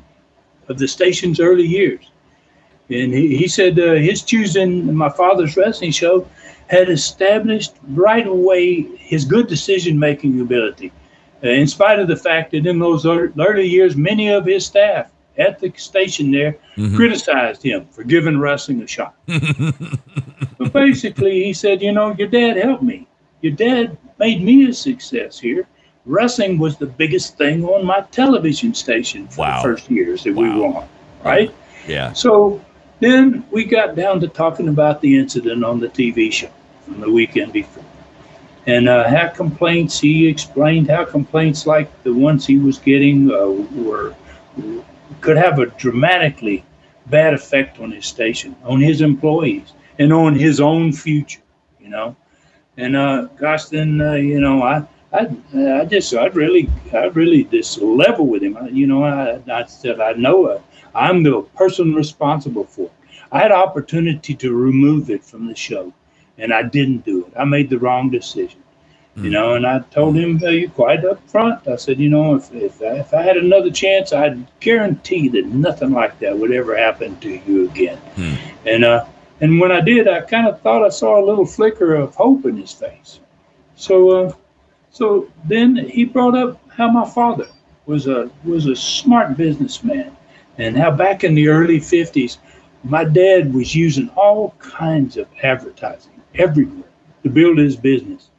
[0.68, 2.12] of the station's early years.
[2.90, 6.28] And he, he said uh, his choosing my father's wrestling show
[6.68, 10.92] had established right away his good decision making ability.
[11.44, 15.12] Uh, in spite of the fact that in those early years, many of his staff
[15.38, 16.58] at the station there
[16.96, 19.16] criticized him for giving wrestling a shot.
[20.58, 23.08] but basically, he said, You know, your dad helped me.
[23.42, 25.68] Your dad made me a success here.
[26.06, 29.58] Wrestling was the biggest thing on my television station for Wow.
[29.58, 30.90] the first years that we were on,
[31.24, 31.54] right?
[31.88, 32.12] yeah.
[32.14, 32.62] So
[33.00, 36.50] then we got down to talking about the incident on the TV show
[36.86, 37.84] from the weekend before.
[38.68, 43.48] And uh, how complaints, he explained how complaints like the ones he was getting uh,
[43.82, 44.16] were
[45.22, 46.64] could have a dramatically
[47.08, 51.42] bad effect on his station, on his employees, and on his own future,
[51.80, 52.16] you know.
[52.78, 57.46] And uh, gosh, then uh, you know, I, I, I just, I really, I really
[57.46, 58.58] just level with him.
[58.58, 60.62] I, you know, I, I said, I know uh,
[60.96, 62.94] I'm the person responsible for it.
[63.32, 65.94] I had opportunity to remove it from the show,
[66.38, 67.34] and I didn't do it.
[67.38, 68.62] I made the wrong decision.
[69.16, 71.68] You know, and I told him uh, quite up front.
[71.68, 75.46] I said, you know, if if I, if I had another chance, I'd guarantee that
[75.48, 78.00] nothing like that would ever happen to you again.
[78.66, 79.06] And uh,
[79.42, 82.46] and when I did, I kind of thought I saw a little flicker of hope
[82.46, 83.20] in his face.
[83.76, 84.34] So uh,
[84.92, 87.48] so then he brought up how my father
[87.88, 90.16] was a was a smart businessman,
[90.60, 92.38] and how back in the early '50s,
[92.84, 96.88] my dad was using all kinds of advertising everywhere
[97.24, 98.30] to build his business,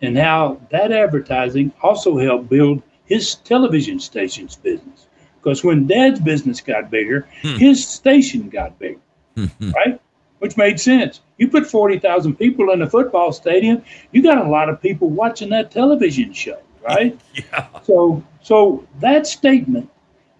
[0.00, 5.06] and how that advertising also helped build his television station's business.
[5.42, 7.56] Because when Dad's business got bigger, hmm.
[7.56, 9.00] his station got bigger,
[9.60, 10.00] right?
[10.38, 11.20] Which made sense.
[11.36, 15.50] You put 40,000 people in a football stadium, you got a lot of people watching
[15.50, 17.18] that television show, right?
[17.34, 17.66] Yeah.
[17.82, 19.90] So, so that statement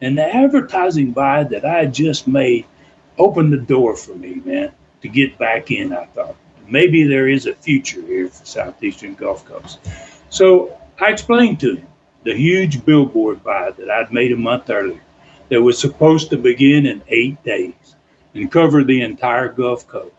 [0.04, 2.66] and the advertising buy that I just made
[3.18, 5.92] opened the door for me, man, to get back in.
[5.92, 6.36] I thought
[6.68, 9.78] maybe there is a future here for Southeastern Gulf Coast.
[10.30, 11.86] So I explained to him
[12.24, 15.00] the huge billboard buy that I'd made a month earlier
[15.48, 17.96] that was supposed to begin in eight days
[18.34, 20.14] and cover the entire Gulf Coast.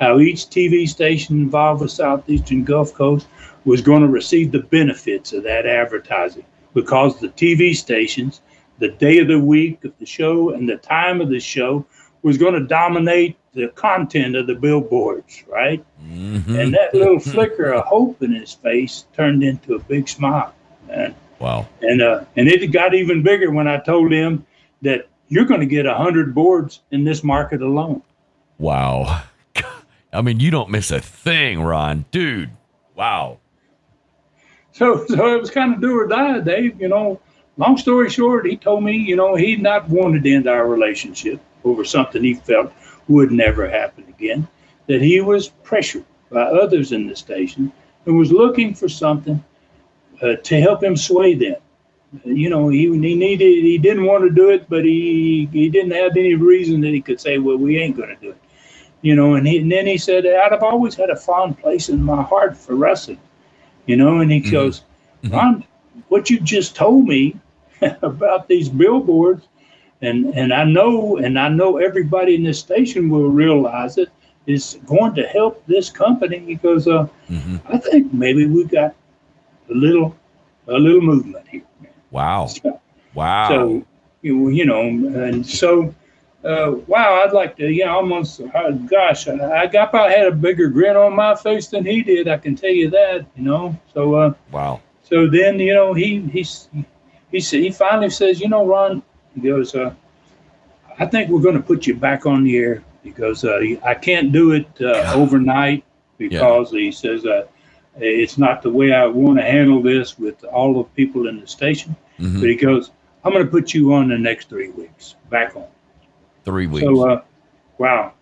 [0.00, 3.26] How each TV station involved with Southeastern Gulf Coast
[3.64, 8.40] was going to receive the benefits of that advertising because the TV stations,
[8.80, 11.86] the day of the week of the show and the time of the show
[12.22, 15.84] was going to dominate the content of the billboards, right?
[16.00, 20.54] And that little flicker of hope in his face turned into a big smile,
[20.88, 21.14] man.
[21.38, 21.68] Wow.
[21.80, 24.46] And uh, and it got even bigger when I told him
[24.82, 28.02] that you're going to get a hundred boards in this market alone.
[28.58, 29.22] Wow.
[30.12, 32.04] I mean, you don't miss a thing, Ron.
[32.10, 32.50] Dude.
[32.94, 33.38] Wow.
[34.72, 36.80] So, so it was kind of do or die, Dave.
[36.80, 37.20] You know,
[37.60, 41.40] long story short, he told me, you know, he'd not wanted to end our relationship
[41.64, 42.72] over something he felt
[43.08, 44.46] would never happen again.
[44.86, 47.72] That he was pressured by others in the station
[48.06, 49.42] and was looking for something
[50.22, 51.56] uh, to help him sway them.
[52.26, 55.68] Uh, you know, he, he needed, he didn't want to do it, but he he
[55.68, 58.38] didn't have any reason that he could say, well, we ain't going to do it.
[59.02, 62.02] You know, and, he, and then he said, I've always had a fond place in
[62.02, 63.20] my heart for wrestling
[63.90, 64.50] you know, and he mm-hmm.
[64.50, 64.82] goes,
[65.22, 65.34] mm-hmm.
[65.34, 65.64] Ron,
[66.08, 67.36] what you just told me
[68.02, 69.48] about these billboards,
[70.02, 74.10] and and I know, and I know everybody in this station will realize it
[74.46, 76.54] is going to help this company.
[76.56, 77.06] Goes, uh,
[77.66, 78.94] I think maybe we got
[79.70, 80.16] a little,
[80.68, 81.62] a little movement here.
[82.10, 82.48] Wow.
[83.14, 83.48] Wow.
[83.48, 83.86] So,
[84.22, 85.94] you you know, and so,
[86.44, 90.26] uh, wow, I'd like to, you know, almost, uh, gosh, I, I got probably had
[90.26, 92.28] a bigger grin on my face than he did.
[92.28, 93.78] I can tell you that, you know.
[93.94, 94.80] So, uh, wow.
[95.02, 96.68] so then, you know, he he's
[97.30, 99.02] he said he finally says, you know, Ron,
[99.34, 99.94] he goes, uh,
[100.98, 104.32] I think we're going to put you back on the air because uh, I can't
[104.32, 105.84] do it uh, overnight
[106.18, 107.46] because he says uh,
[107.96, 111.46] it's not the way I want to handle this with all the people in the
[111.46, 111.96] station.
[112.18, 112.40] Mhm.
[112.40, 112.90] But he goes,
[113.24, 115.64] I'm going to put you on the next three weeks back on.
[116.44, 116.84] Three weeks.
[116.84, 117.22] So, uh,
[117.78, 118.12] wow.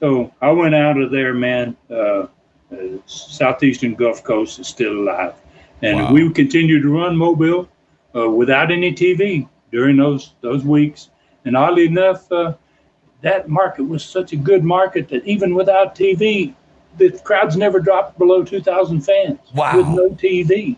[0.00, 1.76] So I went out of there, man.
[1.90, 2.26] Uh, uh,
[3.06, 5.34] Southeastern Gulf Coast is still alive.
[5.82, 6.12] And Wow.
[6.12, 7.68] we continued to run Mobile
[8.14, 11.10] uh, without any TV during those those weeks.
[11.44, 12.54] And oddly enough, uh,
[13.22, 16.54] that market was such a good market that even without TV,
[16.98, 19.76] the crowds never dropped below 2,000 fans Wow.
[19.76, 20.76] with no TV.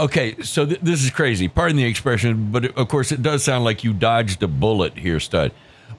[0.00, 1.46] Okay, so th- this is crazy.
[1.46, 4.98] Pardon the expression, but it, of course, it does sound like you dodged a bullet
[4.98, 5.52] here, stud.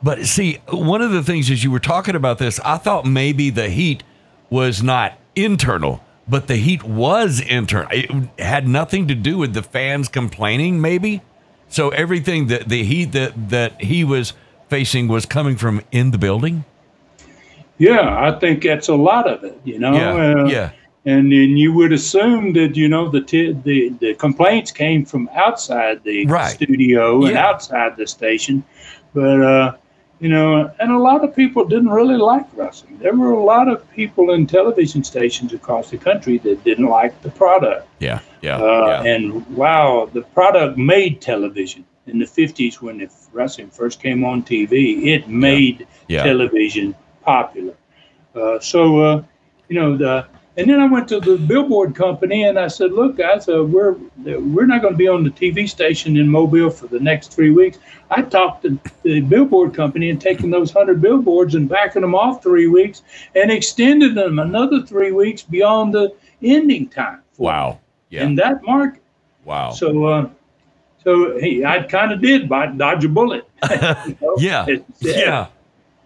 [0.03, 3.49] But see, one of the things as you were talking about this, I thought maybe
[3.49, 4.03] the heat
[4.49, 7.89] was not internal, but the heat was internal.
[7.91, 8.09] It
[8.39, 11.21] had nothing to do with the fans complaining, maybe.
[11.69, 14.33] So everything that the heat that that he was
[14.69, 16.65] facing was coming from in the building.
[17.77, 19.59] Yeah, I think that's a lot of it.
[19.63, 19.93] You know.
[19.93, 20.69] Yeah, Uh, yeah,
[21.07, 25.29] And then you would assume that you know the t- the the complaints came from
[25.35, 26.51] outside the Right.
[26.51, 27.45] studio and Yeah.
[27.47, 28.63] outside the station,
[29.13, 29.73] but uh,
[30.19, 32.97] you know, and a lot of people didn't really like wrestling.
[32.99, 37.21] There were a lot of people in television stations across the country that didn't like
[37.21, 37.87] the product.
[37.99, 39.13] yeah, yeah, Uh, yeah.
[39.13, 44.41] And wow, the product made television in the 50s when the wrestling first came on
[44.43, 45.05] TV.
[45.15, 46.23] It made Yeah.
[46.23, 47.73] television popular.
[48.35, 49.23] Uh, so, uh,
[49.69, 50.25] you know, the,
[50.57, 53.95] and then I went to the billboard company and I said, "Look, guys, uh, we're
[54.23, 57.51] we're not going to be on the TV station in Mobile for the next three
[57.51, 57.77] weeks."
[58.11, 62.41] I talked to the billboard company and taking those hundred billboards and backing them off
[62.43, 63.01] three weeks
[63.35, 67.21] and extended them another three weeks beyond the ending time.
[67.33, 67.79] for wow,
[68.09, 69.01] yeah, in that market.
[69.43, 69.71] wow.
[69.71, 70.29] So, uh,
[71.03, 73.47] so hey, I kind of did by dodge a bullet.
[73.71, 74.35] you know?
[74.37, 75.47] yeah, It's- yeah,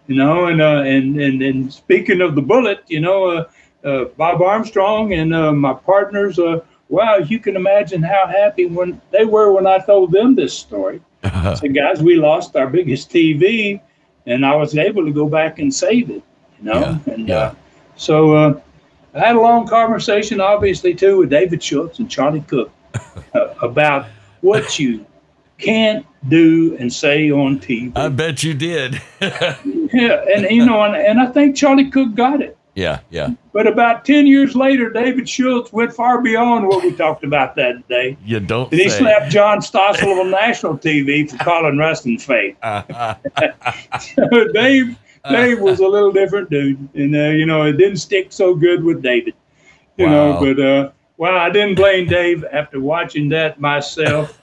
[0.08, 3.44] You know, and uh, and and and speaking of the bullet, you know, uh,
[3.84, 6.38] uh, Bob Armstrong and uh, my partners.
[6.38, 10.56] Uh, wow, you can imagine how happy when they were when I told them this
[10.56, 11.00] story.
[11.22, 13.80] I said, guys, we lost our biggest TV,
[14.26, 16.22] and I was able to go back and save it.
[16.58, 17.36] You know, Yeah, and yeah.
[17.36, 17.54] Uh,
[17.96, 18.60] so uh,
[19.14, 22.70] I had a long conversation, obviously, too, with David Schultz and Charlie Cook
[23.34, 24.06] uh, about
[24.40, 25.04] what you
[25.58, 27.96] can't do and say on TV.
[27.96, 29.00] I bet you did.
[29.20, 32.56] yeah, and you know, and, and I think Charlie Cook got it.
[32.74, 33.30] Yeah, yeah.
[33.52, 37.86] But about ten years later, David Schultz went far beyond what we talked about that
[37.88, 38.16] day.
[38.24, 38.98] You don't And he say.
[38.98, 42.56] slapped John Stossel on national TV for calling wrestling fake.
[44.52, 44.96] Dave,
[45.28, 48.82] Dave was a little different dude, and uh, you know it didn't stick so good
[48.84, 49.34] with David.
[49.96, 50.10] You Wow.
[50.40, 54.40] know, but uh, well, I didn't blame Dave after watching that myself.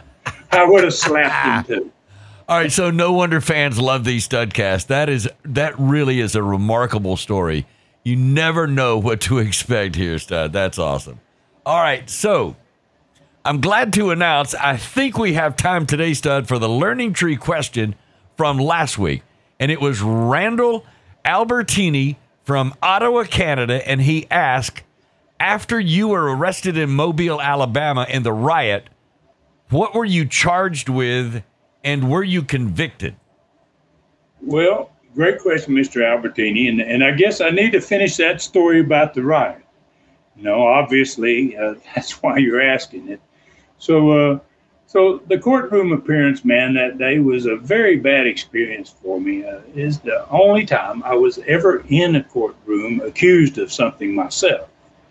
[0.52, 1.92] I would have slapped him too.
[2.48, 4.86] All right, so no wonder fans love these studcasts.
[4.86, 7.66] That is that really is a remarkable story.
[8.04, 10.54] You never know what to expect here, stud.
[10.54, 11.20] That's awesome.
[11.66, 12.56] All right, so
[13.44, 17.36] I'm glad to announce I think we have time today, stud, for the learning tree
[17.36, 17.94] question
[18.38, 19.24] from last week.
[19.60, 20.86] And it was Randall
[21.26, 24.84] Albertini from Ottawa, Canada, and he asked,
[25.38, 28.88] after you were arrested in Mobile, Alabama in the riot,
[29.68, 31.42] what were you charged with
[31.84, 33.16] and were you convicted?
[34.40, 36.02] Well, great question, Mr.
[36.02, 39.62] Albertini, and and I guess I need to finish that story about the riot.
[40.36, 43.20] You know, obviously, uh, that's why you're asking it.
[43.78, 44.38] So, uh,
[44.86, 49.44] so the courtroom appearance, man, that day was a very bad experience for me.
[49.44, 54.68] Uh, is the only time I was ever in a courtroom accused of something myself.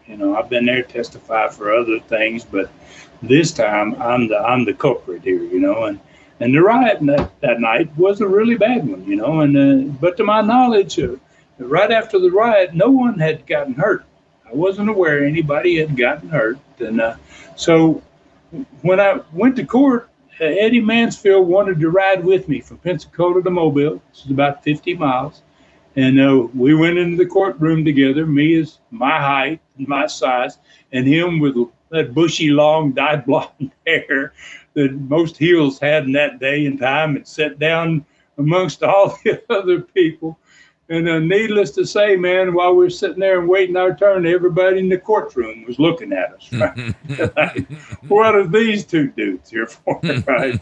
[0.08, 2.72] You know, I've been there to testify for other things, but
[3.22, 5.44] this time I'm the I'm the culprit here.
[5.44, 6.00] You know, and
[6.40, 9.42] and the riot that, that night was a really bad one, you know.
[9.42, 11.16] And uh, but to my knowledge, uh,
[11.58, 14.06] right after the riot, no one had gotten hurt.
[14.46, 17.16] I wasn't aware anybody had gotten hurt, and uh,
[17.56, 18.02] so
[18.82, 20.10] when I went to court,
[20.40, 24.02] Eddie Mansfield wanted to ride with me from Pensacola to Mobile.
[24.12, 25.42] This is about 50 miles.
[25.98, 30.60] And uh, we went into the courtroom together, me as my height and my size,
[30.92, 31.56] and him with
[31.90, 34.34] that bushy, long, dyed blonde hair
[34.76, 38.06] that most heels had in that day and time, and sat down
[38.38, 40.38] amongst all the other people.
[40.90, 44.28] And uh, needless to say, man, while we were sitting there and waiting our turn,
[44.28, 46.54] everybody in the courtroom was looking at us.
[46.54, 47.36] Right?
[47.36, 47.72] like,
[48.08, 50.00] what are these two dudes here for?
[50.28, 50.62] Right?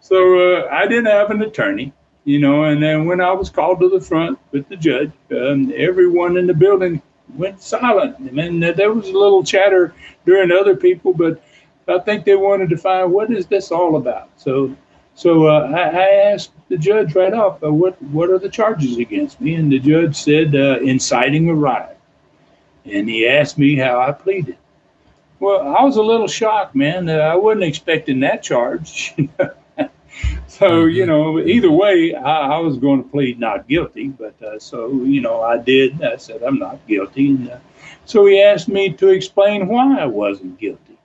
[0.00, 1.92] so uh, I didn't have an attorney,
[2.26, 2.64] you know.
[2.64, 6.46] And then when I was called to the front with the judge, um, everyone in
[6.46, 7.00] the building
[7.34, 8.16] went silent.
[8.20, 9.94] I mean, there was a little chatter
[10.26, 11.42] during other people, but
[11.88, 14.28] I think they wanted to find what is this all about.
[14.36, 14.76] So,
[15.14, 18.98] so uh, I, I asked the judge right off, uh, what what are the charges
[18.98, 19.54] against me?
[19.54, 21.96] And the judge said uh, inciting a riot,
[22.84, 24.56] and he asked me how I pleaded.
[25.38, 27.08] Well, I was a little shocked, man.
[27.08, 29.14] Uh, I wasn't expecting that charge.
[30.46, 34.08] so you know, either way, I, I was going to plead not guilty.
[34.08, 36.02] But uh, so you know, I did.
[36.02, 37.58] I said I'm not guilty, and uh,
[38.04, 40.98] so he asked me to explain why I wasn't guilty.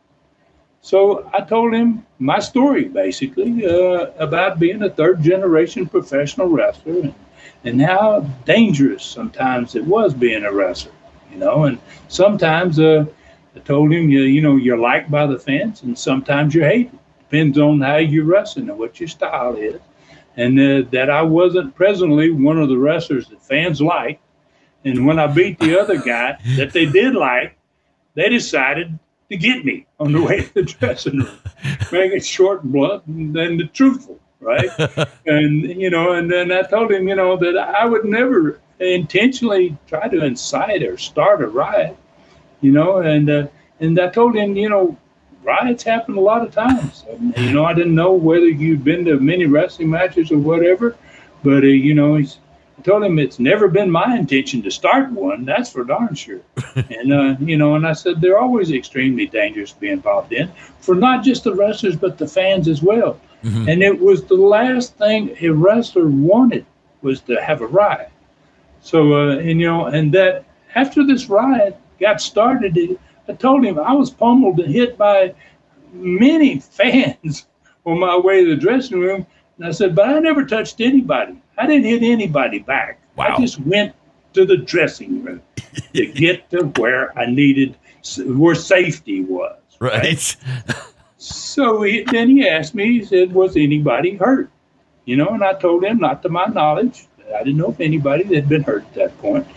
[0.81, 7.01] So I told him my story, basically, uh, about being a third generation professional wrestler
[7.01, 7.13] and,
[7.63, 10.91] and how dangerous sometimes it was being a wrestler,
[11.31, 11.65] you know.
[11.65, 13.05] And sometimes, uh,
[13.55, 16.97] I told him, you, you know, you're liked by the fans and sometimes you're hated.
[17.31, 19.79] Depends on how you wrestle and what your style is.
[20.37, 24.19] And uh, that I wasn't presently one of the wrestlers that fans like.
[24.83, 27.57] And when I beat the other guy that they did like,
[28.15, 28.97] they decided
[29.29, 31.39] to get me on the way to the dressing room.
[31.91, 34.69] Make it short and blunt and the truthful, right?
[35.25, 39.77] and, you know, and then I told him, you know, that I would never intentionally
[39.87, 41.97] try to incite or start a riot
[42.61, 43.47] you know, and uh,
[43.79, 44.97] and I told him, you know,
[45.43, 47.05] riots happen a lot of times.
[47.09, 50.95] And, you know, I didn't know whether you'd been to many wrestling matches or whatever,
[51.43, 52.37] but uh, you know, he's.
[52.77, 55.45] I told him it's never been my intention to start one.
[55.45, 56.39] That's for darn sure.
[56.75, 60.51] and uh, you know, and I said they're always extremely dangerous to be involved in
[60.79, 63.19] for not just the wrestlers but the fans as well.
[63.43, 63.69] Mm-hmm.
[63.69, 66.65] And it was the last thing a wrestler wanted
[67.03, 68.09] was to have a riot.
[68.81, 73.79] So, uh, and you know, and that after this riot, got started, I told him
[73.79, 75.33] I was pummeled and hit by
[75.93, 77.47] many fans
[77.85, 79.25] on my way to the dressing room.
[79.57, 81.41] And I said, but I never touched anybody.
[81.57, 82.99] I didn't hit anybody back.
[83.15, 83.35] Wow.
[83.37, 83.93] I just went
[84.33, 85.41] to the dressing room
[85.93, 87.77] to get to where I needed,
[88.25, 89.57] where safety was.
[89.79, 90.03] Right.
[90.03, 90.37] right?
[91.17, 94.49] so he, then he asked me, he said, was anybody hurt?
[95.05, 97.07] You know, and I told him, not to my knowledge.
[97.35, 99.47] I didn't know if anybody had been hurt at that point.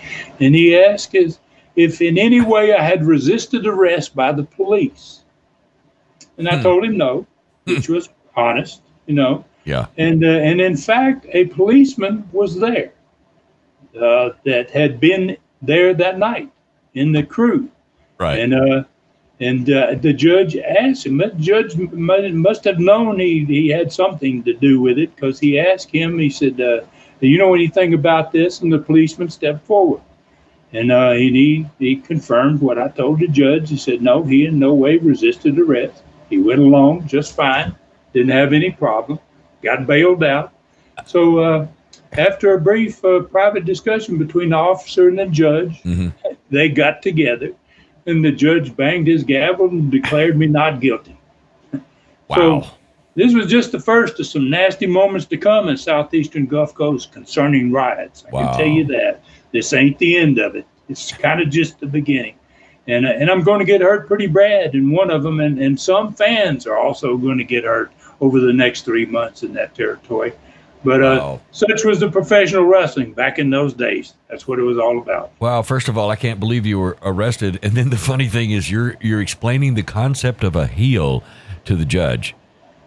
[0.41, 1.39] And he asked, is,
[1.77, 5.23] if in any way I had resisted arrest by the police.
[6.39, 6.63] And I hmm.
[6.63, 7.27] told him no,
[7.65, 9.45] which was honest, you know.
[9.65, 9.87] Yeah.
[9.97, 12.93] And uh, and in fact, a policeman was there
[14.01, 16.51] uh, that had been there that night
[16.95, 17.69] in the crew.
[18.19, 18.39] Right.
[18.39, 18.85] And uh,
[19.41, 21.19] and uh, the judge asked him.
[21.19, 25.59] The judge must have known he, he had something to do with it because he
[25.59, 26.19] asked him.
[26.19, 26.83] He said, uh,
[27.21, 30.03] "Do you know anything about this?" And the policeman stepped forward.
[30.75, 33.71] And uh, he, he confirmed what I told the judge.
[33.71, 36.03] He said, no, he in no way resisted arrest.
[36.29, 37.77] He went along just fine,
[38.13, 39.21] didn't have any problem,
[39.63, 40.53] got bailed out.
[41.07, 41.67] So uh,
[42.13, 46.09] after a brief uh, private discussion between the officer and the judge, mm-hmm.
[46.51, 47.55] they got together,
[48.07, 51.17] and the judge banged his gavel and declared me not guilty.
[52.29, 52.37] Wow.
[52.37, 52.67] So
[53.15, 57.13] this was just the first of some nasty moments to come in southeastern Gulf Coast
[57.13, 58.25] concerning riots.
[58.27, 58.49] I wow.
[58.49, 59.23] can tell you that.
[59.55, 60.67] This ain't the end of it.
[60.89, 62.35] It's kind of just the beginning.
[62.89, 65.39] And, uh, and I'm going to get hurt pretty bad in one of them.
[65.39, 69.45] And, and some fans are also going to get hurt over the next three months
[69.45, 70.33] in that territory.
[70.83, 71.41] But uh, wow.
[71.53, 74.15] such was the professional wrestling back in those days.
[74.29, 75.31] That's what it was all about.
[75.39, 75.63] Wow!
[75.63, 78.71] First of all, I can't believe you were arrested, and then the funny thing is,
[78.71, 81.25] you're you're explaining the concept of a heel
[81.65, 82.35] to the judge.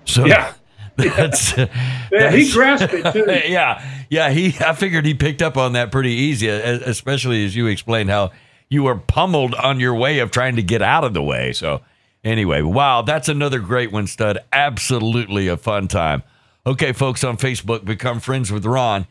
[0.06, 0.54] So yeah,
[1.16, 1.68] That's, yeah,
[2.10, 3.26] that's, he grasped it too.
[3.48, 4.32] yeah, yeah.
[4.32, 8.32] He, I figured he picked up on that pretty easy, especially as you explained how
[8.68, 11.54] you were pummeled on your way of trying to get out of the way.
[11.54, 11.82] So,
[12.24, 14.40] anyway, wow, that's another great one, Stud.
[14.52, 16.24] Absolutely a fun time.
[16.66, 19.06] Okay, folks on Facebook, become friends with Ron.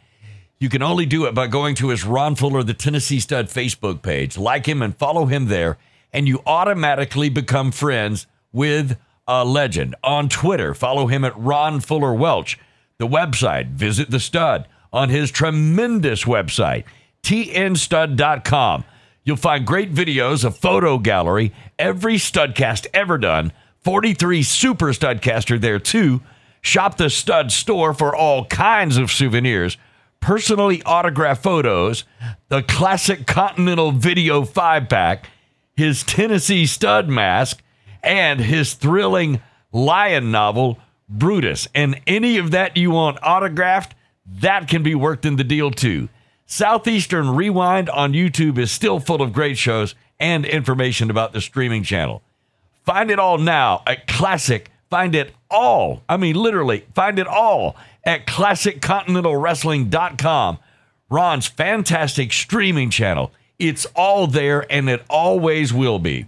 [0.58, 4.02] You can only do it by going to his Ron Fuller, the Tennessee Stud Facebook
[4.02, 4.36] page.
[4.36, 5.78] Like him and follow him there,
[6.12, 9.94] and you automatically become friends with a legend.
[10.02, 12.58] On Twitter, follow him at Ron Fuller Welch.
[12.98, 16.84] The website, visit the stud on his tremendous website,
[17.22, 18.84] tnstud.com.
[19.24, 23.52] You'll find great videos, a photo gallery, every studcast ever done,
[23.82, 26.22] 43 super studcaster there too.
[26.60, 29.76] Shop the stud store for all kinds of souvenirs,
[30.20, 32.04] personally autographed photos,
[32.48, 35.28] the classic Continental Video 5 pack,
[35.76, 37.62] his Tennessee stud mask,
[38.06, 39.42] and his thrilling
[39.72, 40.78] lion novel,
[41.08, 41.66] Brutus.
[41.74, 43.94] And any of that you want autographed,
[44.40, 46.08] that can be worked in the deal too.
[46.46, 51.82] Southeastern Rewind on YouTube is still full of great shows and information about the streaming
[51.82, 52.22] channel.
[52.84, 54.70] Find it all now at Classic.
[54.88, 56.02] Find it all.
[56.08, 60.58] I mean, literally, find it all at ClassicContinentalWrestling.com.
[61.10, 63.32] Ron's fantastic streaming channel.
[63.58, 66.26] It's all there and it always will be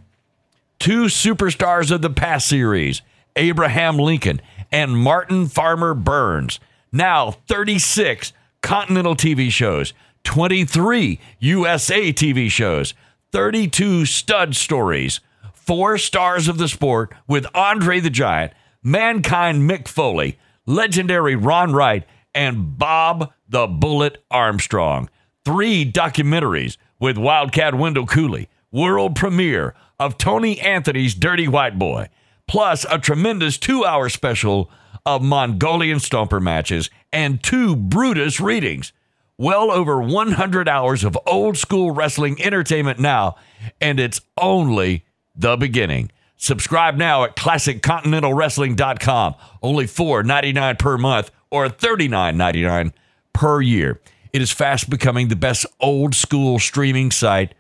[0.79, 3.03] two superstars of the past series,
[3.37, 6.61] Abraham Lincoln and Martin Farmer Burns.
[6.93, 9.93] Now 36 Continental TV shows,
[10.25, 12.95] 23 USA TV shows,
[13.33, 15.21] 32 stud stories,
[15.53, 18.53] four stars of the sport with Andre the Giant,
[18.83, 22.05] Mankind Mick Foley, legendary Ron Wright,
[22.35, 25.09] and Bob the Bullet Armstrong.
[25.45, 32.09] Three documentaries with Wildcat Wendell Cooley, world premiere of Tony Anthony's Dirty White Boy,
[32.47, 34.71] plus a tremendous two hour special
[35.05, 38.93] of Mongolian Stomper matches and two Brutus readings.
[39.37, 43.37] Well over 100 hours of old school wrestling entertainment now,
[43.81, 45.05] and it's only
[45.37, 46.11] the beginning.
[46.37, 49.35] Subscribe now at classiccontinentalwrestling.com.
[49.63, 52.93] Only $4.99 per month or $39.99
[53.33, 54.01] per year.
[54.33, 57.55] It is fast becoming the best old school streaming site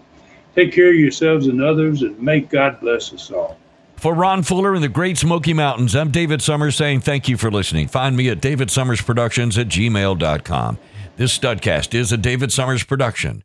[0.54, 3.56] Take care of yourselves and others, and may God bless us all.
[3.96, 7.50] For Ron Fuller in the Great Smoky Mountains, I'm David Summers saying thank you for
[7.50, 7.86] listening.
[7.86, 10.78] Find me at davidsummersproductions at gmail.com.
[11.16, 13.44] This Studcast is a David Summers production